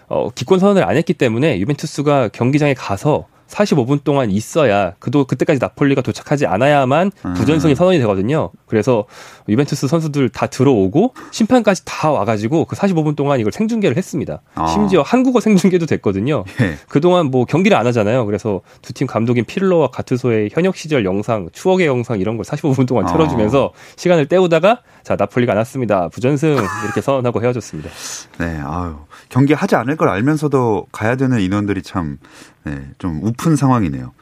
어, 0.08 0.30
기권 0.34 0.58
선언을 0.58 0.82
안 0.82 0.96
했기 0.96 1.14
때문에 1.14 1.60
유벤투스가 1.60 2.30
경기장에 2.30 2.74
가서 2.74 3.26
45분 3.48 4.02
동안 4.02 4.30
있어야 4.30 4.94
그도 4.98 5.24
그때까지 5.24 5.60
나폴리가 5.60 6.02
도착하지 6.02 6.46
않아야만 6.46 7.12
음. 7.24 7.34
부전승이 7.34 7.76
선언이 7.76 7.98
되거든요. 8.00 8.50
그래서 8.66 9.04
유벤투스 9.48 9.86
선수들 9.86 10.28
다 10.30 10.46
들어오고 10.48 11.14
심판까지 11.30 11.82
다 11.84 12.10
와가지고 12.10 12.64
그 12.64 12.74
45분 12.74 13.14
동안 13.14 13.38
이걸 13.38 13.52
생중계를 13.52 13.96
했습니다. 13.96 14.42
아. 14.56 14.66
심지어 14.66 15.02
한국어 15.02 15.38
생중계도 15.40 15.86
됐거든요. 15.86 16.44
예. 16.60 16.76
그동안 16.88 17.26
뭐 17.26 17.44
경기를 17.44 17.76
안 17.76 17.86
하잖아요. 17.86 18.26
그래서 18.26 18.60
두 18.82 18.96
팀 18.96 19.06
감독인 19.06 19.44
필로와 19.44 19.88
가트소의 19.90 20.48
현역 20.52 20.74
시절 20.74 21.04
영상, 21.04 21.50
추억의 21.52 21.86
영상 21.86 22.18
이런 22.18 22.38
걸 22.38 22.44
45분 22.46 22.88
동안 22.88 23.06
아. 23.06 23.12
틀어주면서 23.12 23.72
시간을 23.96 24.26
때우다가 24.26 24.80
자 25.04 25.16
나폴리가 25.18 25.52
안 25.52 25.58
왔습니다. 25.58 26.08
부전승 26.08 26.56
이렇게 26.84 27.00
선언하고 27.02 27.42
헤어졌습니다. 27.42 27.90
네, 28.38 28.58
아유 28.64 28.96
경기 29.28 29.52
하지 29.52 29.76
않을 29.76 29.97
걸 29.97 30.09
알면서도 30.09 30.87
가야 30.92 31.16
되는 31.16 31.40
인원들이 31.40 31.83
참 31.83 32.18
네, 32.64 32.73
좀 32.99 33.21
우픈 33.23 33.56
상황이네요. 33.56 34.12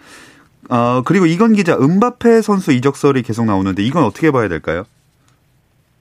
어, 0.70 1.02
그리고 1.04 1.26
이건 1.26 1.52
기자, 1.52 1.76
은바페 1.76 2.40
선수 2.40 2.72
이적설이 2.72 3.22
계속 3.22 3.44
나오는데 3.44 3.82
이건 3.82 4.04
어떻게 4.04 4.30
봐야 4.30 4.48
될까요? 4.48 4.84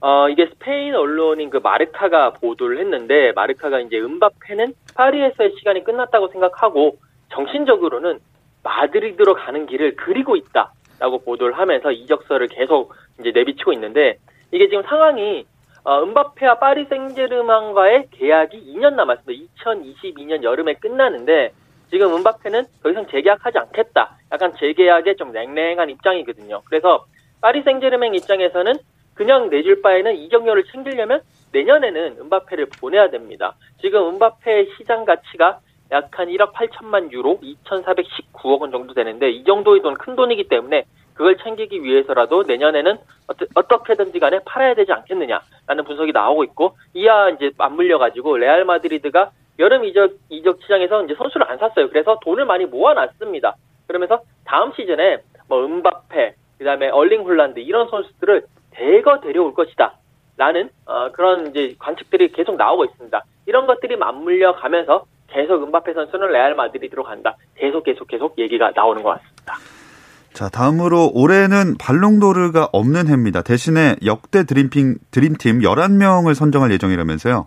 어, 0.00 0.28
이게 0.28 0.46
스페인 0.46 0.94
언론인 0.94 1.50
그 1.50 1.58
마르카가 1.58 2.34
보도를 2.34 2.78
했는데 2.78 3.32
마르카가 3.32 3.80
이제 3.80 3.98
은바페는 3.98 4.74
파리에서의 4.94 5.54
시간이 5.58 5.84
끝났다고 5.84 6.28
생각하고 6.28 6.98
정신적으로는 7.32 8.18
마드리드로 8.62 9.34
가는 9.34 9.66
길을 9.66 9.96
그리고 9.96 10.36
있다라고 10.36 11.22
보도를 11.24 11.58
하면서 11.58 11.90
이적설을 11.90 12.48
계속 12.48 12.94
이제 13.20 13.30
내비치고 13.34 13.72
있는데 13.74 14.18
이게 14.50 14.68
지금 14.68 14.82
상황이 14.82 15.46
어, 15.84 16.02
은바페와 16.02 16.58
파리 16.58 16.86
생제르맹과의 16.86 18.08
계약이 18.12 18.72
2년 18.74 18.94
남았습니다. 18.94 19.44
2022년 19.62 20.42
여름에 20.42 20.74
끝나는데 20.74 21.52
지금 21.90 22.14
은바페는 22.16 22.64
더 22.82 22.90
이상 22.90 23.06
재계약하지 23.06 23.58
않겠다. 23.58 24.16
약간 24.32 24.54
재계약에 24.58 25.16
좀 25.16 25.32
냉랭한 25.32 25.90
입장이거든요. 25.90 26.62
그래서 26.64 27.04
파리 27.42 27.62
생제르맹 27.62 28.14
입장에서는 28.14 28.78
그냥 29.12 29.50
내줄 29.50 29.82
바에는 29.82 30.16
이적료를 30.16 30.64
챙기려면 30.72 31.20
내년에는 31.52 32.16
은바페를 32.18 32.66
보내야 32.80 33.10
됩니다. 33.10 33.54
지금 33.80 34.08
은바페의 34.08 34.70
시장 34.78 35.04
가치가 35.04 35.60
약 35.92 36.18
한 36.18 36.28
1억 36.28 36.52
8천만 36.54 37.12
유로, 37.12 37.38
2,419억 37.40 38.62
원 38.62 38.70
정도 38.70 38.94
되는데 38.94 39.30
이 39.30 39.44
정도의 39.44 39.82
돈 39.82 39.94
큰 39.94 40.16
돈이기 40.16 40.48
때문에 40.48 40.84
그걸 41.14 41.36
챙기기 41.38 41.82
위해서라도 41.82 42.42
내년에는 42.42 42.98
어떻게든지 43.54 44.18
간에 44.18 44.40
팔아야 44.44 44.74
되지 44.74 44.92
않겠느냐라는 44.92 45.84
분석이 45.86 46.12
나오고 46.12 46.44
있고 46.44 46.76
이와 46.92 47.30
이제 47.30 47.50
맞물려 47.56 47.98
가지고 47.98 48.36
레알 48.36 48.64
마드리드가 48.64 49.30
여름 49.58 49.84
이적 49.84 50.12
이적 50.28 50.60
시장에서 50.62 51.04
이제 51.04 51.14
선수를 51.14 51.48
안 51.50 51.58
샀어요. 51.58 51.88
그래서 51.88 52.18
돈을 52.22 52.44
많이 52.44 52.66
모아놨습니다. 52.66 53.54
그러면서 53.86 54.22
다음 54.44 54.72
시즌에 54.72 55.18
뭐 55.48 55.64
음바페, 55.64 56.34
그다음에 56.58 56.88
얼링 56.88 57.22
홀란드 57.22 57.60
이런 57.60 57.88
선수들을 57.88 58.42
대거 58.72 59.20
데려올 59.20 59.54
것이다. 59.54 59.94
라는 60.36 60.68
어, 60.86 61.12
그런 61.12 61.48
이제 61.48 61.76
관측들이 61.78 62.32
계속 62.32 62.56
나오고 62.56 62.86
있습니다. 62.86 63.22
이런 63.46 63.66
것들이 63.66 63.94
맞물려 63.96 64.56
가면서 64.56 65.04
계속 65.28 65.62
음바페 65.62 65.92
선수는 65.94 66.32
레알 66.32 66.56
마드리드로 66.56 67.04
간다. 67.04 67.36
계속 67.54 67.84
계속 67.84 68.08
계속 68.08 68.36
얘기가 68.38 68.72
나오는 68.74 69.02
것 69.02 69.10
같습니다. 69.10 69.54
자, 70.34 70.48
다음으로 70.48 71.12
올해는 71.14 71.78
발롱도르가 71.78 72.70
없는 72.72 73.06
해입니다. 73.06 73.42
대신에 73.42 73.94
역대 74.04 74.42
드림핑, 74.42 74.96
드림팀 75.12 75.60
11명을 75.60 76.34
선정할 76.34 76.72
예정이라면서요? 76.72 77.46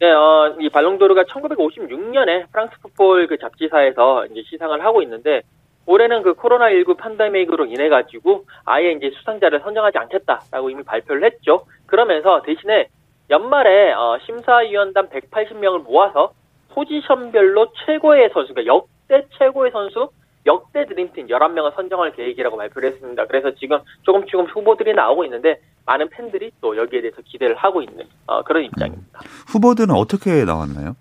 네, 0.00 0.10
어, 0.10 0.56
이 0.58 0.68
발롱도르가 0.70 1.22
1956년에 1.22 2.50
프랑스 2.50 2.74
풋볼 2.82 3.28
그 3.28 3.38
잡지사에서 3.38 4.26
이제 4.26 4.42
시상을 4.50 4.84
하고 4.84 5.02
있는데 5.02 5.42
올해는 5.86 6.22
그 6.24 6.34
코로나19 6.34 7.00
팬데믹으로 7.00 7.66
인해 7.66 7.88
가지고 7.88 8.44
아예 8.64 8.90
이제 8.90 9.12
수상자를 9.18 9.60
선정하지 9.60 9.98
않겠다라고 9.98 10.68
이미 10.68 10.82
발표를 10.82 11.22
했죠. 11.24 11.66
그러면서 11.86 12.42
대신에 12.42 12.88
연말에 13.30 13.92
어, 13.92 14.18
심사위원단 14.26 15.10
180명을 15.10 15.84
모아서 15.84 16.32
포지션별로 16.70 17.68
최고의 17.86 18.30
선수, 18.32 18.52
그러니까 18.52 18.74
역대 18.74 19.28
최고의 19.38 19.70
선수, 19.70 20.10
역대 20.46 20.86
드림팀 20.86 21.28
11명을 21.28 21.74
선정할 21.74 22.12
계획이라고 22.12 22.56
발표를 22.56 22.92
했습니다. 22.92 23.26
그래서 23.26 23.54
지금 23.54 23.78
조금 24.02 24.26
조금 24.26 24.46
후보들이 24.46 24.94
나오고 24.94 25.24
있는데 25.24 25.60
많은 25.86 26.08
팬들이 26.10 26.50
또 26.60 26.76
여기에 26.76 27.00
대해서 27.00 27.22
기대를 27.24 27.56
하고 27.56 27.82
있는 27.82 28.04
어, 28.26 28.42
그런 28.42 28.64
입장입니다. 28.64 29.20
음. 29.20 29.26
후보들은 29.48 29.94
어떻게 29.94 30.44
나왔나요? 30.44 30.96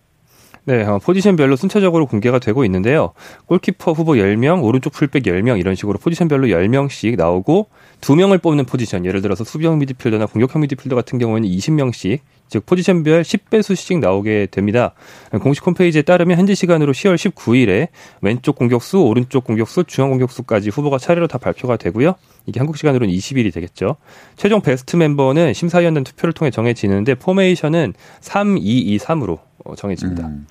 네, 0.64 0.84
어, 0.86 1.00
포지션별로 1.00 1.56
순차적으로 1.56 2.06
공개가 2.06 2.38
되고 2.38 2.64
있는데요. 2.66 3.14
골키퍼 3.48 3.94
후보 3.94 4.14
10명, 4.14 4.64
오른쪽 4.64 4.94
풀백 4.94 5.24
10명 5.24 5.60
이런 5.60 5.74
식으로 5.74 5.98
포지션별로 5.98 6.48
10명씩 6.48 7.18
나오고 7.18 7.68
2명을 8.02 8.42
뽑는 8.44 8.66
포지션, 8.66 9.06
예를 9.06 9.22
들어서 9.22 9.44
수비형 9.44 9.80
미드필더나 9.80 10.28
공격형 10.28 10.62
미드필더 10.62 10.96
같은 10.96 11.18
경우에는 11.18 11.50
20명씩 11.50 12.20
즉 12.52 12.66
포지션별 12.66 13.22
10배수씩 13.22 14.00
나오게 14.00 14.48
됩니다. 14.52 14.94
공식 15.42 15.66
홈페이지에 15.66 16.02
따르면 16.02 16.38
현지 16.38 16.54
시간으로 16.54 16.92
10월 16.92 17.16
19일에 17.16 17.88
왼쪽 18.20 18.58
공격수, 18.58 19.02
오른쪽 19.02 19.46
공격수, 19.46 19.86
중앙 19.86 20.10
공격수까지 20.10 20.70
후보가 20.70 20.98
차례로 20.98 21.28
다 21.28 21.38
발표가 21.38 21.78
되고요. 21.78 22.16
이게 22.46 22.60
한국 22.60 22.76
시간으로는 22.76 23.14
20일이 23.14 23.54
되겠죠. 23.54 23.96
최종 24.36 24.60
베스트 24.60 24.98
멤버는 24.98 25.54
심사위원단 25.54 26.04
투표를 26.04 26.34
통해 26.34 26.52
정해지는데 26.52 27.16
포메이션은 27.16 27.94
3-2-2-3으로 28.20 29.40
정해집니다. 29.78 30.28
음. 30.28 30.46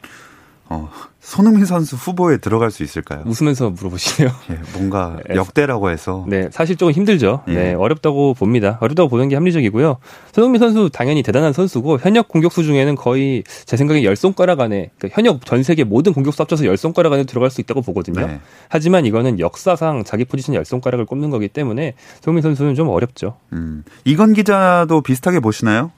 어, 0.72 0.88
손흥민 1.18 1.64
선수 1.64 1.96
후보에 1.96 2.36
들어갈 2.38 2.70
수 2.70 2.84
있을까요? 2.84 3.24
웃으면서 3.26 3.70
물어보시네요. 3.70 4.32
예, 4.50 4.58
뭔가 4.72 5.18
네. 5.28 5.34
역대라고 5.36 5.90
해서. 5.90 6.24
네, 6.28 6.48
사실 6.52 6.76
조금 6.76 6.92
힘들죠. 6.92 7.42
예. 7.48 7.52
네, 7.52 7.74
어렵다고 7.74 8.34
봅니다. 8.34 8.78
어렵다고 8.80 9.08
보는 9.08 9.28
게 9.28 9.34
합리적이고요. 9.34 9.96
손흥민 10.32 10.60
선수 10.60 10.88
당연히 10.92 11.24
대단한 11.24 11.52
선수고 11.52 11.98
현역 11.98 12.28
공격수 12.28 12.62
중에는 12.62 12.94
거의 12.94 13.42
제 13.66 13.76
생각에 13.76 14.04
열 14.04 14.14
손가락 14.14 14.60
안에 14.60 14.90
그러니까 14.96 15.16
현역 15.16 15.44
전 15.44 15.64
세계 15.64 15.82
모든 15.82 16.12
공격수 16.12 16.40
합쳐서 16.42 16.64
열 16.66 16.76
손가락 16.76 17.12
안에 17.12 17.24
들어갈 17.24 17.50
수 17.50 17.60
있다고 17.60 17.82
보거든요. 17.82 18.24
네. 18.24 18.40
하지만 18.68 19.06
이거는 19.06 19.40
역사상 19.40 20.04
자기 20.04 20.24
포지션 20.24 20.54
열 20.54 20.64
손가락을 20.64 21.04
꼽는 21.04 21.30
거기 21.30 21.48
때문에 21.48 21.94
손흥민 22.22 22.42
선수는 22.42 22.76
좀 22.76 22.88
어렵죠. 22.88 23.36
음, 23.52 23.82
이건 24.04 24.34
기자도 24.34 25.02
비슷하게 25.02 25.40
보시나요? 25.40 25.90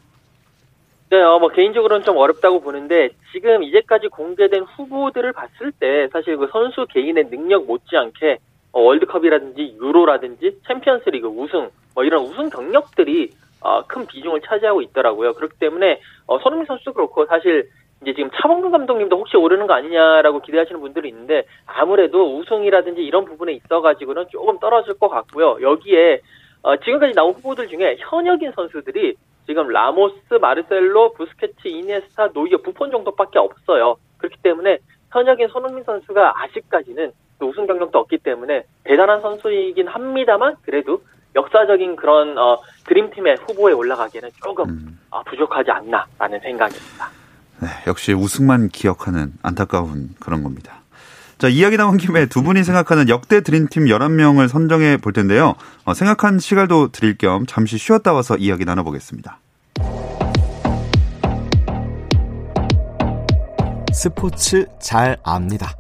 네, 1.13 1.21
어, 1.21 1.39
뭐 1.39 1.51
개인적으로는 1.51 2.05
좀 2.05 2.17
어렵다고 2.17 2.63
보는데 2.63 3.11
지금 3.33 3.63
이제까지 3.63 4.09
공개된 4.09 4.63
후보들을 4.63 5.31
봤을 5.35 5.71
때 5.71 6.09
사실 6.11 6.39
그 6.39 6.49
선수 6.51 6.87
개인의 6.89 7.29
능력 7.29 7.67
못지않게 7.67 8.39
어, 8.73 8.81
월드컵이라든지 8.81 9.77
유로라든지 9.79 10.61
챔피언스리그 10.67 11.29
우승 11.29 11.69
뭐 11.95 12.05
이런 12.05 12.23
우승 12.25 12.49
경력들이 12.49 13.31
어, 13.61 13.83
큰 13.87 14.07
비중을 14.07 14.41
차지하고 14.41 14.81
있더라고요. 14.81 15.35
그렇기 15.35 15.59
때문에 15.59 16.01
어, 16.29 16.39
손흥민 16.39 16.65
선수도 16.65 16.95
그렇고 16.95 17.27
사실 17.27 17.69
이제 18.01 18.15
지금 18.15 18.31
차범근 18.41 18.71
감독님도 18.71 19.15
혹시 19.15 19.37
오르는 19.37 19.67
거 19.67 19.75
아니냐라고 19.75 20.41
기대하시는 20.41 20.81
분들이 20.81 21.11
있는데 21.11 21.45
아무래도 21.67 22.39
우승이라든지 22.39 23.03
이런 23.03 23.27
부분에 23.27 23.53
있어가지고는 23.53 24.29
조금 24.31 24.59
떨어질 24.61 24.99
것 24.99 25.11
같고요. 25.11 25.59
여기에 25.61 26.23
어, 26.63 26.79
지금까지 26.79 27.13
나온 27.13 27.35
후보들 27.35 27.69
중에 27.69 27.97
현역인 27.99 28.53
선수들이 28.53 29.15
지금 29.47 29.69
라모스, 29.69 30.35
마르셀로, 30.41 31.15
부스케츠, 31.15 31.69
이니에스타, 31.69 32.29
노이어, 32.29 32.59
부폰 32.59 32.91
정도밖에 32.91 33.39
없어요. 33.39 33.97
그렇기 34.19 34.37
때문에 34.43 34.79
현역인 35.11 35.49
손흥민 35.49 35.85
선수가 35.85 36.43
아직까지는 36.43 37.13
우승 37.41 37.67
경력도 37.67 37.99
없기 37.99 38.19
때문에 38.19 38.65
대단한 38.85 39.21
선수이긴 39.21 39.89
합니다만 39.89 40.57
그래도 40.63 41.03
역사적인 41.35 41.97
그런 41.97 42.39
어, 42.39 42.59
드림팀의 42.87 43.39
후보에 43.47 43.73
올라가기에는 43.73 44.31
조금 44.43 44.69
음. 44.69 45.01
어, 45.11 45.23
부족하지 45.25 45.71
않나라는 45.71 46.41
생각입니다. 46.41 47.11
네, 47.61 47.69
역시 47.87 48.13
우승만 48.13 48.69
기억하는 48.69 49.33
안타까운 49.43 50.11
그런 50.21 50.43
겁니다. 50.43 50.82
자, 51.43 51.49
이야기 51.49 51.77
나온 51.77 51.97
김에 51.97 52.27
두 52.27 52.45
분이 52.45 52.63
생각하는 52.63 53.09
역대 53.09 53.41
드림팀 53.41 53.87
11명을 53.87 54.47
선정해 54.47 54.97
볼 54.97 55.13
텐데요. 55.13 55.57
어, 55.85 55.93
생각한 55.93 56.39
시간도 56.39 56.93
드릴 56.93 57.19
겸 57.19 57.47
잠시 57.47 57.79
쉬었다 57.79 58.13
와서 58.13 58.37
이야기 58.37 58.65
나눠보겠습니다. 58.65 59.41
스포츠 63.93 64.67
잘 64.81 65.17
압니다. 65.25 65.75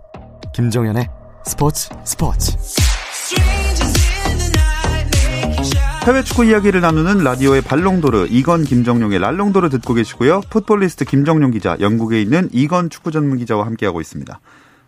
김종현의 0.53 1.09
스포츠 1.47 1.91
스포츠. 2.05 2.57
해외 6.05 6.25
축구 6.25 6.45
이야기를 6.45 6.81
나누는 6.81 7.19
라디오의 7.23 7.63
발롱도르 7.63 8.27
이건 8.31 8.65
김정용의 8.65 9.21
랄롱도르 9.21 9.69
듣고 9.69 9.95
계시고요. 9.95 10.41
풋볼리스트 10.51 11.05
김정용 11.05 11.53
기자, 11.53 11.77
영국에 11.79 12.21
있는 12.21 12.49
이건 12.51 12.91
축구 12.91 13.13
전문 13.13 13.39
기자와 13.39 13.65
함께하고 13.65 14.01
있습니다. 14.01 14.41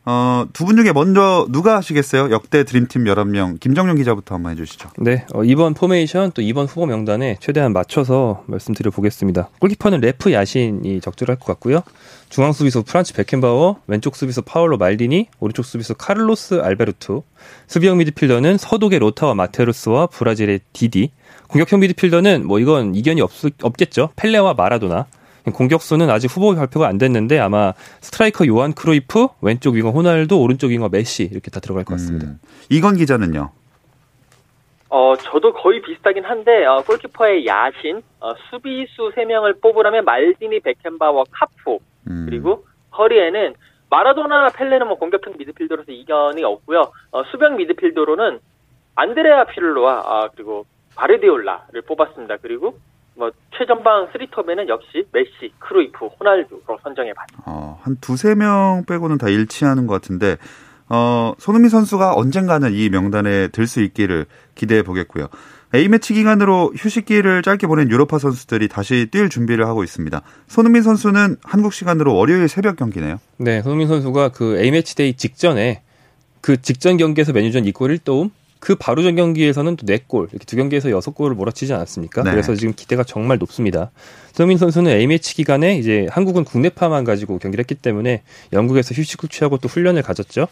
어, 0.06 0.44
두 0.52 0.66
분 0.66 0.76
중에 0.76 0.92
먼저 0.92 1.46
누가 1.50 1.76
하시겠어요? 1.76 2.30
역대 2.30 2.64
드림팀 2.64 3.04
11명. 3.04 3.58
김정용 3.58 3.96
기자부터 3.96 4.34
한번 4.34 4.52
해주시죠. 4.52 4.90
네. 4.98 5.24
어, 5.32 5.44
이번 5.44 5.72
포메이션 5.72 6.30
또 6.32 6.42
이번 6.42 6.66
후보 6.66 6.84
명단에 6.84 7.38
최대한 7.40 7.72
맞춰서 7.72 8.42
말씀드려 8.46 8.90
보겠습니다. 8.90 9.48
골키퍼는 9.60 10.00
레프 10.00 10.32
야신이 10.32 11.00
적절할 11.00 11.36
것 11.36 11.46
같고요. 11.46 11.82
중앙 12.28 12.52
수비수 12.52 12.82
프란츠 12.82 13.14
베켄바워, 13.14 13.80
왼쪽 13.86 14.16
수비수 14.16 14.42
파울로 14.42 14.76
말디니, 14.76 15.28
오른쪽 15.40 15.64
수비수 15.64 15.94
카를로스 15.94 16.60
알베르투, 16.62 17.22
수비형 17.68 17.96
미드필더는 17.98 18.58
서독의 18.58 18.98
로타어 18.98 19.34
마테우스와 19.34 20.08
브라질의 20.08 20.60
디디, 20.72 21.12
공격형 21.48 21.80
미드필더는 21.80 22.46
뭐 22.46 22.58
이건 22.58 22.94
이견이 22.94 23.20
없, 23.20 23.30
없겠죠. 23.62 24.10
펠레와 24.16 24.54
마라도나, 24.54 25.06
공격수는 25.52 26.08
아직 26.10 26.28
후보 26.28 26.54
발표가 26.54 26.88
안 26.88 26.98
됐는데 26.98 27.38
아마 27.38 27.72
스트라이커 28.00 28.46
요한 28.46 28.72
크로이프, 28.72 29.28
왼쪽 29.42 29.74
윙어 29.74 29.90
호날두, 29.90 30.38
오른쪽 30.38 30.68
윙어 30.68 30.88
메시 30.88 31.24
이렇게 31.24 31.50
다 31.50 31.60
들어갈 31.60 31.84
것 31.84 31.94
같습니다. 31.94 32.26
음. 32.26 32.40
이건 32.70 32.96
기자는요? 32.96 33.50
어, 34.88 35.14
저도 35.16 35.52
거의 35.54 35.82
비슷하긴 35.82 36.24
한데 36.24 36.64
어, 36.64 36.82
골키퍼의 36.86 37.46
야신, 37.46 38.00
어, 38.20 38.32
수비수 38.48 39.12
3명을 39.16 39.60
뽑으라면 39.60 40.04
말디니, 40.04 40.60
베켄바와 40.60 41.24
카푸 41.30 41.80
음. 42.08 42.26
그리고 42.28 42.64
허리에는 42.96 43.54
마라도나 43.90 44.48
펠레는 44.50 44.86
뭐 44.88 44.96
공격형 44.98 45.34
미드필더로서 45.38 45.92
이견이 45.92 46.42
없고요. 46.42 46.92
어, 47.12 47.24
수병 47.30 47.56
미드필더로는 47.56 48.40
안드레아 48.96 49.44
피를로와 49.46 50.02
아, 50.04 50.28
그리고 50.34 50.66
바르디올라를 50.96 51.82
뽑았습니다. 51.82 52.36
그리고 52.40 52.78
뭐 53.16 53.30
최전방 53.56 54.08
3톱에는 54.12 54.68
역시 54.68 55.04
메시, 55.12 55.52
크루이프, 55.58 56.06
호날두로 56.06 56.78
선정해봤습니다. 56.82 57.42
어, 57.46 57.78
한 57.82 57.96
두세 58.00 58.34
명 58.34 58.84
빼고는 58.86 59.18
다 59.18 59.28
일치하는 59.28 59.86
것 59.86 59.94
같은데 59.94 60.36
어, 60.88 61.32
손흥민 61.38 61.70
선수가 61.70 62.14
언젠가는 62.14 62.72
이 62.72 62.88
명단에 62.90 63.48
들 63.48 63.66
수 63.66 63.80
있기를 63.82 64.26
기대해 64.54 64.82
보겠고요. 64.82 65.28
A매치 65.74 66.14
기간으로 66.14 66.72
휴식기를 66.76 67.42
짧게 67.42 67.66
보낸 67.66 67.90
유로파 67.90 68.18
선수들이 68.18 68.68
다시 68.68 69.08
뛸 69.10 69.28
준비를 69.28 69.66
하고 69.66 69.82
있습니다. 69.82 70.20
손흥민 70.46 70.82
선수는 70.82 71.36
한국 71.42 71.72
시간으로 71.72 72.14
월요일 72.14 72.46
새벽 72.48 72.76
경기네요. 72.76 73.18
네, 73.38 73.60
손흥민 73.62 73.88
선수가 73.88 74.28
그 74.30 74.56
A매치 74.58 74.94
데이 74.94 75.14
직전에 75.14 75.82
그 76.40 76.60
직전 76.60 76.96
경기에서 76.96 77.32
맨유전 77.32 77.64
2골 77.64 77.98
1도움 77.98 78.30
그 78.64 78.76
바로 78.76 79.02
전 79.02 79.14
경기에서는 79.14 79.76
또 79.76 79.84
4골, 79.84 80.30
이렇게 80.30 80.46
두 80.46 80.56
경기에서 80.56 80.88
6골을 80.88 81.34
몰아치지 81.34 81.74
않았습니까? 81.74 82.22
네. 82.22 82.30
그래서 82.30 82.54
지금 82.54 82.72
기대가 82.74 83.04
정말 83.04 83.36
높습니다. 83.36 83.90
손흥민 84.32 84.56
선수는 84.56 84.90
A매치 84.90 85.34
기간에 85.34 85.76
이제 85.76 86.06
한국은 86.10 86.44
국내파만 86.44 87.04
가지고 87.04 87.38
경기를 87.38 87.62
했기 87.62 87.74
때문에 87.74 88.22
영국에서 88.54 88.94
휴식을 88.94 89.28
취하고 89.28 89.58
또 89.58 89.68
훈련을 89.68 90.00
가졌죠. 90.00 90.48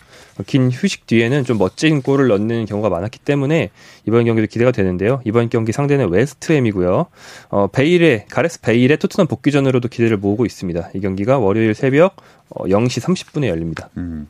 긴 0.46 0.70
휴식 0.70 1.06
뒤에는 1.06 1.44
좀 1.44 1.56
멋진 1.56 2.02
골을 2.02 2.28
넣는 2.28 2.66
경우가 2.66 2.90
많았기 2.90 3.18
때문에 3.20 3.70
이번 4.06 4.26
경기도 4.26 4.46
기대가 4.46 4.72
되는데요. 4.72 5.22
이번 5.24 5.48
경기 5.48 5.72
상대는 5.72 6.10
웨스트햄이고요. 6.10 7.06
어, 7.48 7.66
베일의 7.68 8.26
가레스 8.28 8.60
베일의 8.60 8.98
토트넘 8.98 9.26
복귀전으로도 9.26 9.88
기대를 9.88 10.18
모으고 10.18 10.44
있습니다. 10.44 10.90
이 10.94 11.00
경기가 11.00 11.38
월요일 11.38 11.72
새벽 11.72 12.16
어, 12.50 12.64
0시 12.64 13.00
30분에 13.00 13.48
열립니다. 13.48 13.88
음. 13.96 14.28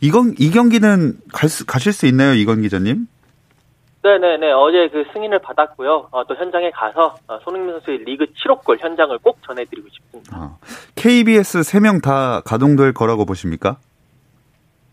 이건 0.00 0.34
이 0.38 0.50
경기는 0.50 1.14
갈 1.32 1.48
수, 1.48 1.66
가실 1.66 1.92
수 1.92 2.06
있나요, 2.06 2.34
이건 2.34 2.62
기자님? 2.62 3.06
네네네 4.02 4.52
어제 4.52 4.88
그 4.88 5.04
승인을 5.12 5.40
받았고요. 5.40 6.08
어, 6.10 6.24
또 6.26 6.34
현장에 6.34 6.70
가서 6.70 7.16
어, 7.28 7.38
손흥민 7.44 7.72
선수의 7.72 7.98
리그 7.98 8.24
7호 8.32 8.64
골 8.64 8.78
현장을 8.78 9.16
꼭 9.18 9.38
전해드리고 9.46 9.88
싶습니다. 9.90 10.36
아, 10.36 10.56
KBS 10.94 11.58
3명 11.60 12.02
다 12.02 12.40
가동될 12.46 12.94
거라고 12.94 13.26
보십니까? 13.26 13.76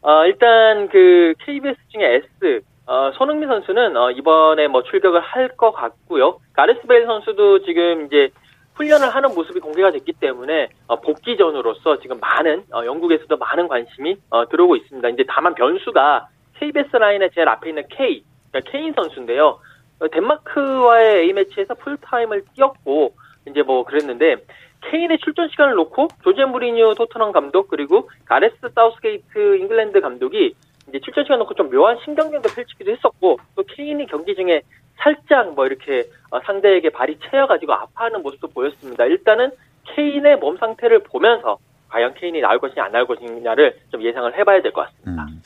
어, 0.02 0.26
일단 0.26 0.90
그 0.90 1.34
KBS 1.40 1.78
중에 1.88 2.22
S 2.42 2.62
어, 2.86 3.12
손흥민 3.18 3.48
선수는 3.48 3.96
어, 3.96 4.12
이번에 4.12 4.68
뭐 4.68 4.84
출격을 4.84 5.22
할 5.22 5.56
것 5.56 5.72
같고요. 5.72 6.40
가레스 6.52 6.82
베일 6.86 7.06
선수도 7.06 7.64
지금 7.64 8.08
이제 8.08 8.30
훈련을 8.78 9.10
하는 9.10 9.34
모습이 9.34 9.60
공개가 9.60 9.92
됐기 9.92 10.14
때문에 10.14 10.70
어, 10.88 11.02
복귀전으로서 11.02 12.00
지금 12.00 12.20
많은 12.20 12.64
어, 12.72 12.86
영국에서도 12.86 13.36
많은 13.36 13.68
관심이 13.68 14.18
어, 14.30 14.48
들어오고 14.48 14.76
있습니다. 14.76 15.10
이제 15.10 15.26
다만 15.28 15.56
변수가 15.56 16.28
KBS 16.60 16.96
라인의 16.96 17.32
제일 17.34 17.50
앞에 17.50 17.70
있는 17.70 17.84
K, 17.90 18.24
그러니까 18.52 18.72
케인 18.72 18.94
선수인데요. 18.94 19.60
덴마크와의 20.12 21.24
A 21.24 21.34
매치에서 21.34 21.74
풀타임을 21.76 22.46
뛰었고 22.54 23.14
이제 23.48 23.64
뭐 23.64 23.84
그랬는데 23.84 24.38
케인의 24.82 25.18
출전 25.20 25.50
시간을 25.50 25.74
놓고 25.74 26.08
조제 26.24 26.46
무리뉴 26.46 26.94
토트넘 26.96 27.32
감독 27.32 27.68
그리고 27.68 28.10
가레스 28.26 28.56
사우스게이트 28.74 29.58
잉글랜드 29.58 30.02
감독이 30.02 30.56
이제 30.90 31.00
출전 31.00 31.24
시간 31.26 31.40
놓고 31.40 31.54
좀 31.56 31.70
묘한 31.70 31.98
신경전도 32.04 32.50
펼치기도 32.50 32.92
했었고 32.92 33.40
또 33.56 33.64
케인이 33.64 34.06
경기 34.08 34.36
중에 34.36 34.62
살짝 34.98 35.54
뭐 35.54 35.66
이렇게 35.66 36.06
어, 36.32 36.40
상대에게 36.42 36.90
발이 36.90 37.20
채여가지고 37.30 37.74
아파하는 37.74 38.22
모습도 38.24 38.48
보였습니다. 38.48 39.06
일단은 39.06 39.52
케인의 39.96 40.38
몸 40.38 40.58
상태를 40.58 41.00
보면서 41.04 41.58
과연 41.90 42.14
케인이 42.16 42.40
나올 42.42 42.60
것이냐 42.60 42.84
안 42.84 42.92
나올 42.92 43.06
것이냐를 43.08 43.78
좀 43.92 44.02
예상을 44.02 44.38
해봐야 44.38 44.62
될 44.62 44.72
것 44.74 44.88
같습니다. 44.88 45.24
음. 45.24 45.42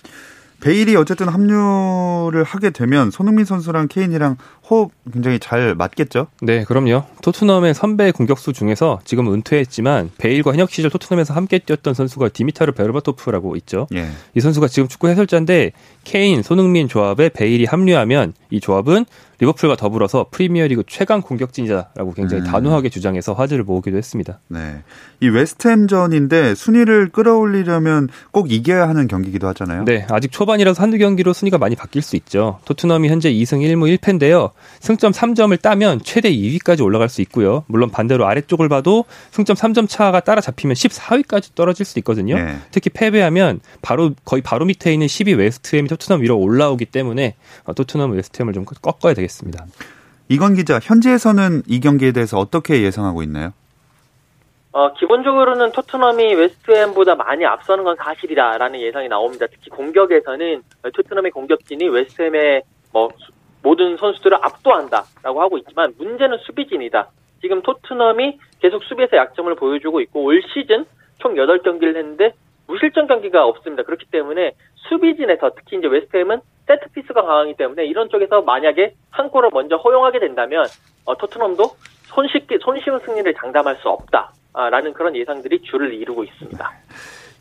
베일이 0.61 0.95
어쨌든 0.95 1.27
합류를 1.27 2.43
하게 2.43 2.69
되면 2.69 3.11
손흥민 3.11 3.45
선수랑 3.45 3.87
케인이랑 3.87 4.37
호흡 4.69 4.91
굉장히 5.11 5.39
잘 5.39 5.75
맞겠죠? 5.75 6.27
네, 6.41 6.63
그럼요. 6.63 7.03
토트넘의 7.23 7.73
선배 7.73 8.11
공격수 8.11 8.53
중에서 8.53 8.99
지금 9.03 9.33
은퇴했지만 9.33 10.11
베일과 10.17 10.51
현역 10.51 10.69
시절 10.69 10.91
토트넘에서 10.91 11.33
함께 11.33 11.59
뛰었던 11.59 11.93
선수가 11.93 12.29
디미타르 12.29 12.73
베르바토프라고 12.73 13.55
있죠. 13.57 13.87
예. 13.95 14.07
이 14.35 14.39
선수가 14.39 14.67
지금 14.67 14.87
축구 14.87 15.09
해설자인데 15.09 15.71
케인, 16.03 16.43
손흥민 16.43 16.87
조합에 16.87 17.29
베일이 17.29 17.65
합류하면 17.65 18.33
이 18.51 18.59
조합은 18.59 19.05
리버풀과 19.41 19.75
더불어서 19.75 20.27
프리미어리그 20.29 20.83
최강 20.87 21.21
공격진이다라고 21.21 22.13
굉장히 22.13 22.43
음. 22.43 22.47
단호하게 22.47 22.89
주장해서 22.89 23.33
화제를 23.33 23.63
모으기도 23.63 23.97
했습니다. 23.97 24.39
네. 24.47 24.83
이 25.19 25.29
웨스트햄전인데 25.29 26.53
순위를 26.53 27.09
끌어올리려면 27.09 28.07
꼭 28.29 28.51
이겨야 28.51 28.87
하는 28.87 29.07
경기기도 29.07 29.47
하잖아요. 29.49 29.85
네. 29.85 30.05
아직 30.11 30.31
초반이라서 30.31 30.81
한두 30.81 30.99
경기로 30.99 31.33
순위가 31.33 31.57
많이 31.57 31.75
바뀔 31.75 32.03
수 32.03 32.15
있죠. 32.17 32.59
토트넘이 32.65 33.09
현재 33.09 33.31
2승 33.31 33.61
1무 33.61 33.97
1패인데요. 33.97 34.51
승점 34.79 35.11
3점을 35.11 35.59
따면 35.59 36.01
최대 36.03 36.31
2위까지 36.31 36.83
올라갈 36.83 37.09
수 37.09 37.21
있고요. 37.21 37.63
물론 37.65 37.89
반대로 37.89 38.27
아래쪽을 38.27 38.69
봐도 38.69 39.05
승점 39.31 39.55
3점 39.55 39.89
차가 39.89 40.19
따라잡히면 40.19 40.75
14위까지 40.75 41.55
떨어질 41.55 41.85
수 41.85 41.97
있거든요. 41.99 42.35
네. 42.35 42.57
특히 42.69 42.91
패배하면 42.91 43.59
바로 43.81 44.11
거의 44.23 44.43
바로 44.43 44.65
밑에 44.65 44.93
있는 44.93 45.07
10위 45.07 45.35
웨스트햄이 45.35 45.87
토트넘 45.87 46.21
위로 46.21 46.37
올라오기 46.37 46.85
때문에 46.85 47.35
어, 47.63 47.73
토트넘 47.73 48.11
웨스트햄을 48.11 48.53
좀 48.53 48.65
꺾어야 48.65 49.15
되겠습니다. 49.15 49.30
되겠습니다. 49.31 49.65
이건 50.29 50.55
기자, 50.55 50.79
현지에서는 50.81 51.63
이 51.67 51.79
경기에 51.79 52.11
대해서 52.11 52.37
어떻게 52.37 52.81
예상하고 52.83 53.23
있나요? 53.23 53.53
어, 54.73 54.93
기본적으로는 54.93 55.71
토트넘이 55.73 56.33
웨스트햄보다 56.35 57.15
많이 57.15 57.45
앞서는 57.45 57.83
건 57.83 57.97
사실이다라는 57.97 58.79
예상이 58.79 59.09
나옵니다. 59.09 59.45
특히 59.51 59.69
공격에서는 59.69 60.61
토트넘의 60.93 61.31
공격진이 61.31 61.89
웨스트햄의 61.89 62.63
뭐 62.93 63.09
모든 63.63 63.97
선수들을 63.97 64.37
압도한다라고 64.41 65.41
하고 65.41 65.57
있지만 65.57 65.93
문제는 65.97 66.37
수비진이다. 66.45 67.09
지금 67.41 67.61
토트넘이 67.61 68.39
계속 68.61 68.83
수비에서 68.83 69.17
약점을 69.17 69.53
보여주고 69.55 69.99
있고 70.01 70.23
올 70.23 70.41
시즌 70.53 70.85
총 71.17 71.35
8경기를 71.35 71.97
했는데 71.97 72.33
무실점 72.67 73.07
경기가 73.07 73.45
없습니다. 73.45 73.83
그렇기 73.83 74.05
때문에 74.09 74.53
수비진에서 74.75 75.51
특히 75.57 75.77
이제 75.77 75.87
웨스트햄은 75.87 76.39
세트피스가 76.71 77.21
강하기 77.21 77.55
때문에 77.57 77.85
이런 77.85 78.09
쪽에서 78.09 78.41
만약에 78.41 78.95
한 79.09 79.29
골을 79.29 79.49
먼저 79.53 79.75
허용하게 79.75 80.19
된다면 80.19 80.65
어, 81.05 81.17
토트넘도 81.17 81.75
손쉽게 82.05 82.59
손쉬운 82.61 82.99
승리를 82.99 83.33
장담할 83.39 83.77
수 83.77 83.89
없다라는 83.89 84.93
그런 84.93 85.15
예상들이 85.15 85.61
줄을 85.63 85.93
이루고 85.93 86.23
있습니다. 86.23 86.71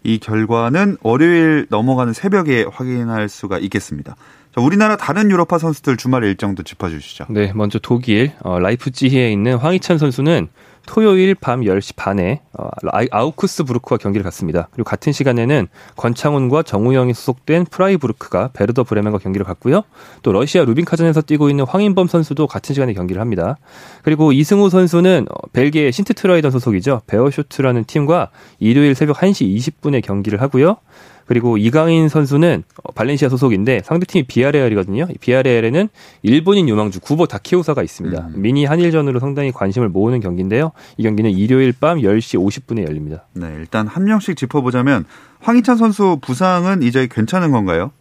이 0.02 0.18
결과는 0.18 0.96
월요일 1.02 1.66
넘어가는 1.68 2.12
새벽에 2.12 2.64
확인할 2.70 3.28
수가 3.28 3.58
있겠습니다. 3.58 4.16
자, 4.54 4.60
우리나라 4.60 4.96
다른 4.96 5.30
유로파 5.30 5.58
선수들 5.58 5.96
주말 5.96 6.24
일정도 6.24 6.62
짚어주시죠. 6.62 7.26
네, 7.30 7.52
먼저 7.54 7.78
독일 7.78 8.32
어, 8.42 8.58
라이프치히에 8.58 9.30
있는 9.30 9.56
황희찬 9.56 9.98
선수는 9.98 10.48
토요일 10.90 11.36
밤 11.36 11.60
10시 11.60 11.94
반에 11.94 12.40
어, 12.52 12.68
아우크스부르크와 13.12 13.96
경기를 13.98 14.24
갖습니다. 14.24 14.66
그리고 14.72 14.88
같은 14.88 15.12
시간에는 15.12 15.68
권창훈과 15.96 16.64
정우영이 16.64 17.14
소속된 17.14 17.66
프라이부르크가 17.66 18.50
베르더 18.54 18.82
브레멘과 18.82 19.18
경기를 19.18 19.46
갖고요. 19.46 19.84
또 20.22 20.32
러시아 20.32 20.64
루빈 20.64 20.85
카잔에서 20.85 21.22
뛰고 21.22 21.48
있는 21.48 21.64
황인범 21.64 22.08
선수도 22.08 22.48
같은 22.48 22.74
시간에 22.74 22.92
경기를 22.92 23.20
합니다. 23.22 23.56
그리고 24.02 24.32
이승우 24.32 24.68
선수는 24.68 25.26
어, 25.30 25.46
벨기에 25.52 25.92
신트트라이던 25.92 26.50
소속이죠. 26.50 27.02
베어쇼트라는 27.06 27.84
팀과 27.84 28.30
일요일 28.58 28.96
새벽 28.96 29.18
1시 29.18 29.56
20분에 29.56 30.02
경기를 30.02 30.42
하고요. 30.42 30.78
그리고 31.30 31.56
이강인 31.56 32.08
선수는 32.08 32.64
발렌시아 32.96 33.28
소속인데 33.28 33.82
상대팀이 33.84 34.24
비아레알이거든요. 34.24 35.06
비아레알에는 35.20 35.88
일본인 36.22 36.68
유망주 36.68 36.98
구보 36.98 37.26
다케오사가 37.26 37.84
있습니다. 37.84 38.20
음. 38.20 38.42
미니 38.42 38.64
한일전으로 38.64 39.20
상당히 39.20 39.52
관심을 39.52 39.88
모으는 39.90 40.18
경기인데요. 40.18 40.72
이 40.96 41.02
경기는 41.02 41.30
일요일 41.30 41.72
밤 41.78 41.98
10시 41.98 42.38
50분에 42.38 42.86
열립니다. 42.86 43.24
네, 43.34 43.46
일단 43.58 43.86
한 43.86 44.04
명씩 44.04 44.36
짚어보자면 44.36 45.04
황희찬 45.40 45.76
선수 45.76 46.18
부상은 46.20 46.82
이제 46.82 47.08
괜찮은 47.10 47.50
건가요? 47.52 47.92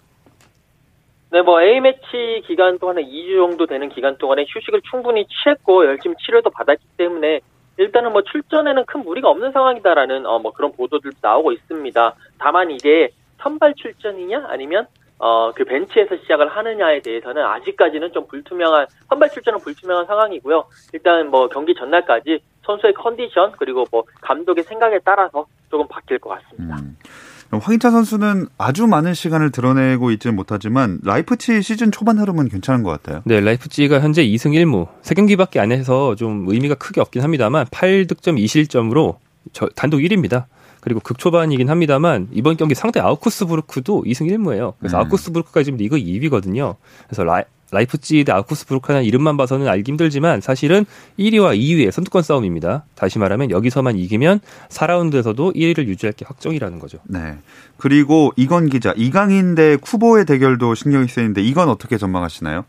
네, 1.32 1.42
뭐 1.42 1.62
A매치 1.62 2.44
기간 2.48 2.80
동안에 2.80 3.04
2주 3.04 3.38
정도 3.38 3.68
되는 3.68 3.90
기간 3.90 4.18
동안에 4.18 4.46
휴식을 4.48 4.82
충분히 4.90 5.26
취했고 5.28 5.86
열심히 5.86 6.16
치료도 6.26 6.50
받았기 6.50 6.84
때문에 6.98 7.42
일단은 7.78 8.12
뭐 8.12 8.24
출전에는 8.24 8.86
큰 8.86 9.04
무리가 9.04 9.30
없는 9.30 9.52
상황이다라는 9.52 10.26
어 10.26 10.40
뭐 10.40 10.52
그런 10.52 10.72
보도들도 10.74 11.18
나오고 11.22 11.52
있습니다. 11.54 12.16
다만 12.40 12.72
이게 12.72 13.10
선발 13.42 13.76
출전이냐 13.76 14.48
아니면 14.50 14.88
어 15.20 15.52
그 15.56 15.64
벤치에서 15.66 16.18
시작을 16.18 16.48
하느냐에 16.48 17.02
대해서는 17.02 17.44
아직까지는 17.44 18.12
좀 18.12 18.26
불투명한 18.28 18.88
선발 19.10 19.30
출전은 19.30 19.60
불투명한 19.60 20.08
상황이고요. 20.08 20.66
일단 20.94 21.30
뭐 21.30 21.48
경기 21.48 21.76
전날까지 21.76 22.40
선수의 22.70 22.94
컨디션 22.94 23.52
그리고 23.58 23.86
뭐 23.90 24.04
감독의 24.22 24.64
생각에 24.64 25.00
따라서 25.04 25.48
조금 25.72 25.88
바뀔 25.88 26.20
것 26.20 26.30
같습니다. 26.30 26.78
음. 26.78 26.96
황희찬 27.52 27.92
선수는 27.92 28.46
아주 28.60 28.86
많은 28.86 29.16
시간을 29.16 29.52
드러내고 29.52 30.12
있지는 30.12 30.36
못하지만 30.36 31.00
라이프치히 31.04 31.64
시즌 31.64 31.92
초반 31.92 32.20
흐름은 32.20 32.48
괜찮은 32.50 32.84
것 32.84 32.92
같아요. 32.92 33.24
네, 33.26 33.42
라이프치히가 33.42 34.00
현재 34.02 34.24
2승 34.24 34.52
1무 34.52 34.88
3경기밖에 35.02 35.58
안 35.58 35.72
해서 35.72 36.14
좀 36.14 36.46
의미가 36.48 36.76
크게 36.76 37.02
없긴 37.02 37.24
합니다만 37.24 37.66
8득점 37.66 38.38
2실점으로 38.38 39.16
단독 39.76 39.98
1위입니다. 39.98 40.46
그리고 40.80 41.00
극초반이긴 41.00 41.70
합니다만 41.70 42.28
이번 42.32 42.56
경기 42.56 42.76
상대 42.76 43.00
아우쿠스부르크도 43.00 44.04
2승 44.04 44.30
1무예요. 44.30 44.74
그래서 44.80 44.98
음. 44.98 45.02
아우쿠스부르크가 45.02 45.64
지금 45.64 45.78
리그 45.78 45.98
2위거든요. 45.98 46.76
그래서 47.08 47.24
라이, 47.24 47.44
라이프치히 47.72 48.18
대 48.18 48.32
아우쿠스부르크라는 48.32 49.06
이름만 49.06 49.38
봐서는 49.38 49.68
알기 49.68 49.92
힘들지만 49.92 50.42
사실은 50.42 50.86
1위와 51.18 51.58
2위의 51.58 51.92
선두권 51.92 52.24
싸움입니다. 52.24 52.84
다시 52.96 53.20
말하면 53.20 53.52
여기서만 53.52 53.98
이기면 53.98 54.40
4라운드에서도 54.70 55.56
1위를 55.56 55.88
유지할 55.88 56.14
게 56.14 56.26
확정이라는 56.26 56.80
거죠. 56.80 57.00
네. 57.06 57.38
그리고 57.78 58.32
이건 58.36 58.70
기자, 58.70 58.94
이강인 58.96 59.56
대 59.56 59.78
쿠보의 59.78 60.26
대결도 60.26 60.76
신경이 60.76 61.08
쓰이는데 61.08 61.42
이건 61.42 61.70
어떻게 61.70 61.98
전망하시나요? 61.98 62.66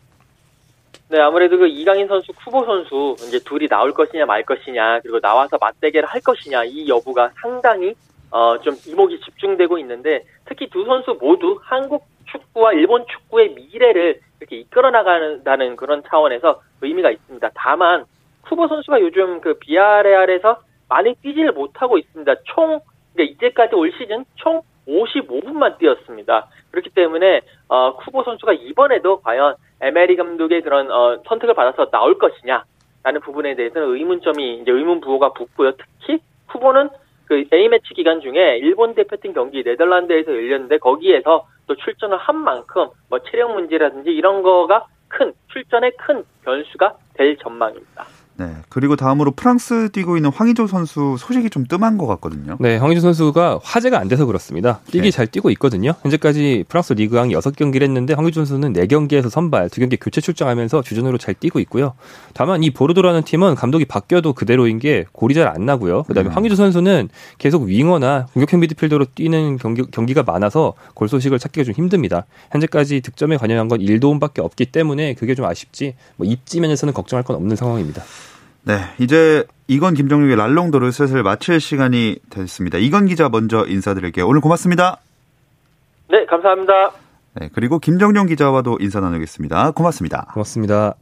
네, 1.09 1.19
아무래도 1.19 1.57
그 1.57 1.67
이강인 1.67 2.07
선수, 2.07 2.31
쿠보 2.31 2.63
선수 2.63 3.15
이제 3.27 3.39
둘이 3.39 3.67
나올 3.67 3.93
것이냐 3.93 4.25
말 4.25 4.43
것이냐 4.43 5.01
그리고 5.01 5.19
나와서 5.19 5.57
맞대결을 5.59 6.07
할 6.07 6.21
것이냐 6.21 6.63
이 6.63 6.87
여부가 6.87 7.31
상당히 7.41 7.93
어, 8.29 8.57
좀 8.61 8.75
이목이 8.87 9.19
집중되고 9.19 9.77
있는데 9.79 10.23
특히 10.45 10.69
두 10.69 10.85
선수 10.85 11.17
모두 11.19 11.59
한국 11.61 12.05
축구와 12.31 12.71
일본 12.73 13.05
축구의 13.11 13.55
미래를 13.55 14.21
이렇게 14.41 14.57
이끌어 14.57 14.89
나간다는 14.89 15.75
그런 15.75 16.01
차원에서 16.07 16.61
의미가 16.81 17.11
있습니다. 17.11 17.51
다만 17.53 18.05
쿠보 18.41 18.67
선수가 18.67 18.99
요즘 19.01 19.39
그 19.39 19.53
비아레알에서 19.59 20.61
많이 20.89 21.13
뛰지를 21.15 21.53
못하고 21.53 21.97
있습니다. 21.97 22.35
총 22.45 22.79
그러니까 23.13 23.35
이제까지 23.35 23.75
올 23.75 23.91
시즌 23.97 24.25
총 24.35 24.61
55분만 24.87 25.77
뛰었습니다. 25.77 26.47
그렇기 26.71 26.89
때문에 26.89 27.41
어, 27.67 27.95
쿠보 27.97 28.23
선수가 28.23 28.53
이번에도 28.53 29.21
과연 29.21 29.55
에메리 29.79 30.15
감독의 30.15 30.63
그런 30.63 30.89
어, 30.91 31.21
선택을 31.27 31.53
받아서 31.53 31.89
나올 31.91 32.17
것이냐라는 32.17 33.21
부분에 33.23 33.55
대해서는 33.55 33.89
의문점이 33.95 34.57
이제 34.61 34.71
의문 34.71 35.01
부호가 35.01 35.33
붙고요. 35.33 35.73
특히 35.73 36.19
쿠보는 36.47 36.89
그 37.31 37.45
A 37.53 37.69
매치 37.69 37.93
기간 37.93 38.19
중에 38.19 38.57
일본 38.57 38.93
대표팀 38.93 39.31
경기 39.31 39.63
네덜란드에서 39.63 40.33
열렸는데 40.33 40.79
거기에서 40.79 41.47
또 41.65 41.75
출전을 41.77 42.17
한 42.17 42.35
만큼 42.35 42.89
뭐 43.09 43.19
체력 43.19 43.53
문제라든지 43.53 44.09
이런 44.09 44.41
거가 44.41 44.85
큰 45.07 45.31
출전에 45.53 45.91
큰 45.91 46.25
변수가 46.43 46.93
될 47.13 47.37
전망입니다. 47.37 48.03
네. 48.37 48.55
그리고 48.69 48.95
다음으로 48.95 49.31
프랑스 49.31 49.89
뛰고 49.91 50.17
있는 50.17 50.31
황희조 50.31 50.65
선수 50.67 51.15
소식이 51.19 51.49
좀 51.51 51.65
뜸한 51.65 51.97
것 51.97 52.07
같거든요. 52.07 52.57
네. 52.59 52.77
황희조 52.77 53.01
선수가 53.01 53.59
화제가 53.63 53.99
안 53.99 54.07
돼서 54.07 54.25
그렇습니다. 54.25 54.79
뛰기 54.87 55.03
네. 55.03 55.11
잘 55.11 55.27
뛰고 55.27 55.51
있거든요. 55.51 55.93
현재까지 56.01 56.65
프랑스 56.67 56.93
리그왕 56.93 57.29
6경기를 57.29 57.83
했는데 57.83 58.13
황희조 58.13 58.45
선수는 58.45 58.73
4경기에서 58.73 59.29
선발, 59.29 59.69
2경기 59.69 59.97
교체 60.01 60.21
출장하면서 60.21 60.81
주전으로 60.81 61.17
잘 61.17 61.33
뛰고 61.35 61.59
있고요. 61.59 61.93
다만 62.33 62.63
이 62.63 62.71
보르도라는 62.71 63.23
팀은 63.23 63.55
감독이 63.55 63.85
바뀌어도 63.85 64.33
그대로인 64.33 64.79
게 64.79 65.05
골이 65.11 65.33
잘 65.35 65.51
안 65.51 65.65
나고요. 65.65 66.03
그다음에 66.03 66.29
음. 66.29 66.33
황희조 66.33 66.55
선수는 66.55 67.09
계속 67.37 67.63
윙어나 67.63 68.27
공격형 68.33 68.59
미드필더로 68.61 69.05
뛰는 69.15 69.57
경기, 69.57 69.83
경기가 69.91 70.23
많아서 70.23 70.73
골 70.93 71.09
소식을 71.09 71.39
찾기가 71.39 71.65
좀 71.65 71.73
힘듭니다. 71.73 72.25
현재까지 72.51 73.01
득점에 73.01 73.37
관여한 73.37 73.67
건 73.67 73.79
1도움밖에 73.79 74.39
없기 74.39 74.67
때문에 74.67 75.15
그게 75.15 75.35
좀 75.35 75.45
아쉽지 75.45 75.95
뭐 76.15 76.25
입지 76.25 76.61
면에서는 76.61 76.93
걱정할 76.93 77.23
건 77.23 77.35
없는 77.35 77.55
상황입니다. 77.55 78.01
네, 78.63 78.79
이제 78.99 79.45
이건 79.67 79.93
김정육의 79.93 80.35
랄롱도를 80.35 80.91
슬슬 80.91 81.23
마칠 81.23 81.59
시간이 81.59 82.17
됐습니다. 82.29 82.77
이건 82.77 83.05
기자 83.05 83.29
먼저 83.29 83.65
인사드릴게요. 83.67 84.27
오늘 84.27 84.41
고맙습니다. 84.41 84.97
네, 86.09 86.25
감사합니다. 86.25 86.91
네, 87.39 87.49
그리고 87.53 87.79
김정용 87.79 88.27
기자와도 88.27 88.77
인사 88.81 88.99
나누겠습니다. 88.99 89.71
고맙습니다. 89.71 90.27
고맙습니다. 90.33 90.95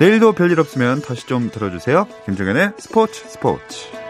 내일도 0.00 0.32
별일 0.32 0.58
없으면 0.58 1.00
다시 1.02 1.26
좀 1.26 1.50
들어주세요. 1.50 2.08
김정현의 2.24 2.72
스포츠 2.78 3.28
스포츠. 3.28 4.01